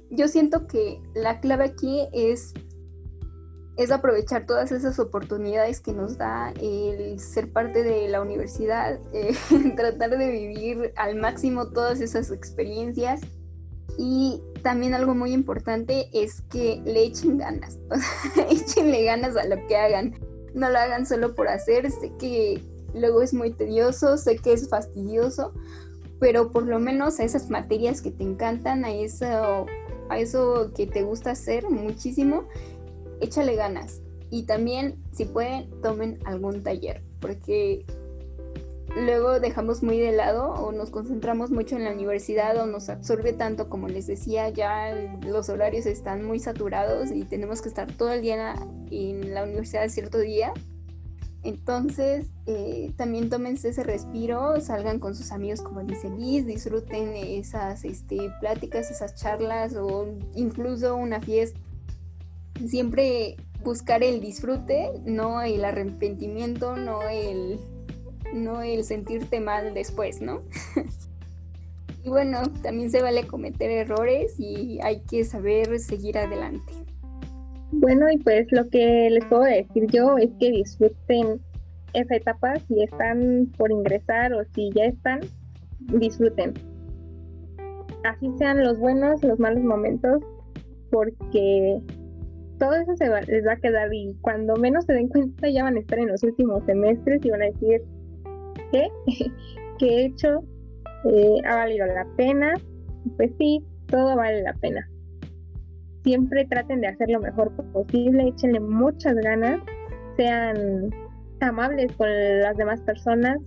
yo 0.08 0.28
siento 0.28 0.66
que 0.66 1.02
la 1.14 1.40
clave 1.40 1.64
aquí 1.64 2.08
es, 2.14 2.54
es 3.76 3.90
aprovechar 3.90 4.46
todas 4.46 4.72
esas 4.72 4.98
oportunidades 4.98 5.82
que 5.82 5.92
nos 5.92 6.16
da 6.16 6.54
el 6.58 7.20
ser 7.20 7.52
parte 7.52 7.82
de 7.82 8.08
la 8.08 8.22
universidad, 8.22 8.98
eh, 9.12 9.34
tratar 9.76 10.16
de 10.16 10.30
vivir 10.30 10.94
al 10.96 11.16
máximo 11.16 11.68
todas 11.68 12.00
esas 12.00 12.30
experiencias. 12.30 13.20
Y 13.98 14.40
también 14.62 14.94
algo 14.94 15.14
muy 15.14 15.34
importante 15.34 16.08
es 16.14 16.40
que 16.50 16.80
le 16.86 17.04
echen 17.04 17.36
ganas, 17.36 17.78
échenle 18.50 19.04
ganas 19.04 19.36
a 19.36 19.44
lo 19.44 19.56
que 19.66 19.76
hagan 19.76 20.31
no 20.54 20.70
lo 20.70 20.78
hagan 20.78 21.06
solo 21.06 21.34
por 21.34 21.48
hacer, 21.48 21.90
sé 21.90 22.12
que 22.18 22.62
luego 22.94 23.22
es 23.22 23.32
muy 23.34 23.52
tedioso, 23.52 24.16
sé 24.16 24.36
que 24.36 24.52
es 24.52 24.68
fastidioso, 24.68 25.52
pero 26.18 26.50
por 26.50 26.66
lo 26.66 26.78
menos 26.78 27.18
a 27.20 27.24
esas 27.24 27.50
materias 27.50 28.00
que 28.00 28.10
te 28.10 28.22
encantan, 28.22 28.84
a 28.84 28.92
eso, 28.92 29.66
a 30.08 30.18
eso 30.18 30.72
que 30.74 30.86
te 30.86 31.02
gusta 31.02 31.32
hacer 31.32 31.68
muchísimo, 31.68 32.44
échale 33.20 33.56
ganas. 33.56 34.00
Y 34.30 34.44
también, 34.44 34.96
si 35.12 35.26
pueden, 35.26 35.68
tomen 35.82 36.18
algún 36.24 36.62
taller, 36.62 37.02
porque 37.20 37.84
luego 38.96 39.40
dejamos 39.40 39.82
muy 39.82 39.98
de 39.98 40.12
lado 40.12 40.50
o 40.50 40.72
nos 40.72 40.90
concentramos 40.90 41.50
mucho 41.50 41.76
en 41.76 41.84
la 41.84 41.92
universidad 41.92 42.56
o 42.58 42.66
nos 42.66 42.88
absorbe 42.88 43.32
tanto 43.32 43.68
como 43.68 43.88
les 43.88 44.06
decía, 44.06 44.48
ya 44.50 44.94
los 45.26 45.48
horarios 45.48 45.86
están 45.86 46.24
muy 46.24 46.38
saturados 46.38 47.10
y 47.10 47.24
tenemos 47.24 47.62
que 47.62 47.68
estar 47.68 47.90
todo 47.92 48.12
el 48.12 48.22
día 48.22 48.54
en 48.90 49.34
la 49.34 49.44
universidad 49.44 49.88
cierto 49.88 50.18
día. 50.18 50.52
Entonces, 51.44 52.26
eh, 52.46 52.92
también 52.96 53.28
tómense 53.28 53.70
ese 53.70 53.82
respiro, 53.82 54.60
salgan 54.60 55.00
con 55.00 55.16
sus 55.16 55.32
amigos, 55.32 55.60
como 55.60 55.82
dice 55.82 56.08
Liz, 56.08 56.46
disfruten 56.46 57.16
esas 57.16 57.84
este, 57.84 58.30
pláticas, 58.38 58.92
esas 58.92 59.16
charlas 59.16 59.74
o 59.74 60.06
incluso 60.36 60.94
una 60.94 61.20
fiesta. 61.20 61.58
Siempre 62.64 63.36
buscar 63.64 64.04
el 64.04 64.20
disfrute, 64.20 64.92
no 65.04 65.42
el 65.42 65.64
arrepentimiento, 65.64 66.76
no 66.76 67.02
el 67.08 67.58
no 68.32 68.62
el 68.62 68.84
sentirte 68.84 69.40
mal 69.40 69.74
después, 69.74 70.20
¿no? 70.20 70.42
y 72.04 72.08
bueno, 72.08 72.42
también 72.62 72.90
se 72.90 73.02
vale 73.02 73.26
cometer 73.26 73.70
errores 73.70 74.38
y 74.38 74.78
hay 74.82 75.00
que 75.00 75.24
saber 75.24 75.78
seguir 75.78 76.18
adelante. 76.18 76.72
Bueno, 77.72 78.10
y 78.10 78.18
pues 78.18 78.46
lo 78.52 78.68
que 78.68 79.08
les 79.10 79.24
puedo 79.26 79.42
decir 79.42 79.86
yo 79.86 80.18
es 80.18 80.30
que 80.38 80.50
disfruten 80.50 81.40
esa 81.94 82.16
etapa 82.16 82.56
si 82.68 82.82
están 82.82 83.50
por 83.56 83.70
ingresar 83.70 84.32
o 84.34 84.44
si 84.54 84.70
ya 84.74 84.84
están, 84.84 85.20
disfruten. 85.78 86.54
Así 88.04 88.30
sean 88.38 88.62
los 88.62 88.78
buenos, 88.78 89.22
los 89.22 89.38
malos 89.38 89.62
momentos, 89.62 90.22
porque 90.90 91.80
todo 92.58 92.74
eso 92.74 92.96
se 92.96 93.08
les 93.08 93.46
va 93.46 93.52
a 93.52 93.56
quedar 93.56 93.92
y 93.92 94.14
cuando 94.20 94.56
menos 94.56 94.84
se 94.84 94.92
den 94.92 95.08
cuenta 95.08 95.48
ya 95.48 95.64
van 95.64 95.76
a 95.76 95.80
estar 95.80 95.98
en 95.98 96.08
los 96.08 96.22
últimos 96.22 96.64
semestres 96.64 97.24
y 97.24 97.30
van 97.30 97.42
a 97.42 97.46
decir, 97.46 97.82
¿qué? 98.72 98.88
¿Qué 99.78 99.86
he 99.86 100.04
hecho? 100.06 100.42
Eh, 101.04 101.40
¿Ha 101.46 101.56
valido 101.56 101.86
la 101.86 102.06
pena? 102.16 102.54
Pues 103.16 103.30
sí, 103.38 103.64
todo 103.86 104.16
vale 104.16 104.42
la 104.42 104.54
pena. 104.54 104.88
Siempre 106.04 106.44
traten 106.46 106.80
de 106.80 106.88
hacer 106.88 107.10
lo 107.10 107.20
mejor 107.20 107.52
posible, 107.72 108.28
échenle 108.28 108.58
muchas 108.58 109.14
ganas, 109.16 109.60
sean 110.16 110.90
amables 111.40 111.92
con 111.92 112.08
las 112.40 112.56
demás 112.56 112.80
personas, 112.82 113.38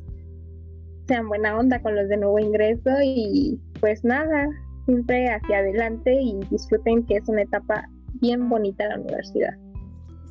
sean 1.08 1.28
buena 1.28 1.58
onda 1.58 1.82
con 1.82 1.96
los 1.96 2.08
de 2.08 2.18
nuevo 2.18 2.40
ingreso 2.40 2.90
y 3.04 3.60
pues 3.80 4.04
nada, 4.04 4.48
siempre 4.86 5.28
hacia 5.28 5.60
adelante 5.60 6.14
y 6.14 6.40
disfruten 6.50 7.06
que 7.06 7.16
es 7.18 7.28
una 7.28 7.42
etapa 7.42 7.90
bien 8.22 8.48
bonita 8.48 8.88
la 8.88 9.00
universidad. 9.00 9.65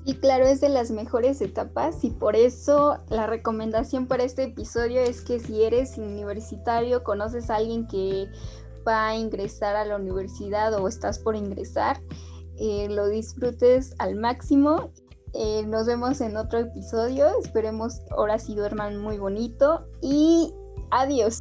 Y 0.07 0.15
claro, 0.15 0.47
es 0.47 0.61
de 0.61 0.69
las 0.69 0.91
mejores 0.91 1.41
etapas 1.41 2.05
y 2.05 2.11
por 2.11 2.37
eso 2.37 2.99
la 3.09 3.27
recomendación 3.27 4.07
para 4.07 4.25
este 4.25 4.45
episodio 4.45 5.01
es 5.01 5.23
que 5.23 5.41
si 5.41 5.63
eres 5.63 5.97
universitario, 5.97 7.03
conoces 7.03 7.49
a 7.49 7.57
alguien 7.57 7.87
que 7.87 8.29
va 8.87 9.09
a 9.09 9.17
ingresar 9.17 9.77
a 9.77 9.85
la 9.87 9.97
universidad 9.97 10.75
o 10.75 10.89
estás 10.89 11.19
por 11.19 11.37
ingresar, 11.37 12.03
eh, 12.59 12.89
lo 12.91 13.09
disfrutes 13.09 13.95
al 13.99 14.17
máximo. 14.17 14.91
Eh, 15.33 15.65
nos 15.67 15.87
vemos 15.87 16.21
en 16.21 16.37
otro 16.37 16.61
episodio. 16.61 17.27
Esperemos 17.41 18.01
ahora 18.11 18.39
sí 18.39 18.55
duerman 18.55 18.99
muy 18.99 19.19
bonito 19.19 19.87
y 20.03 20.53
adiós. 20.91 21.41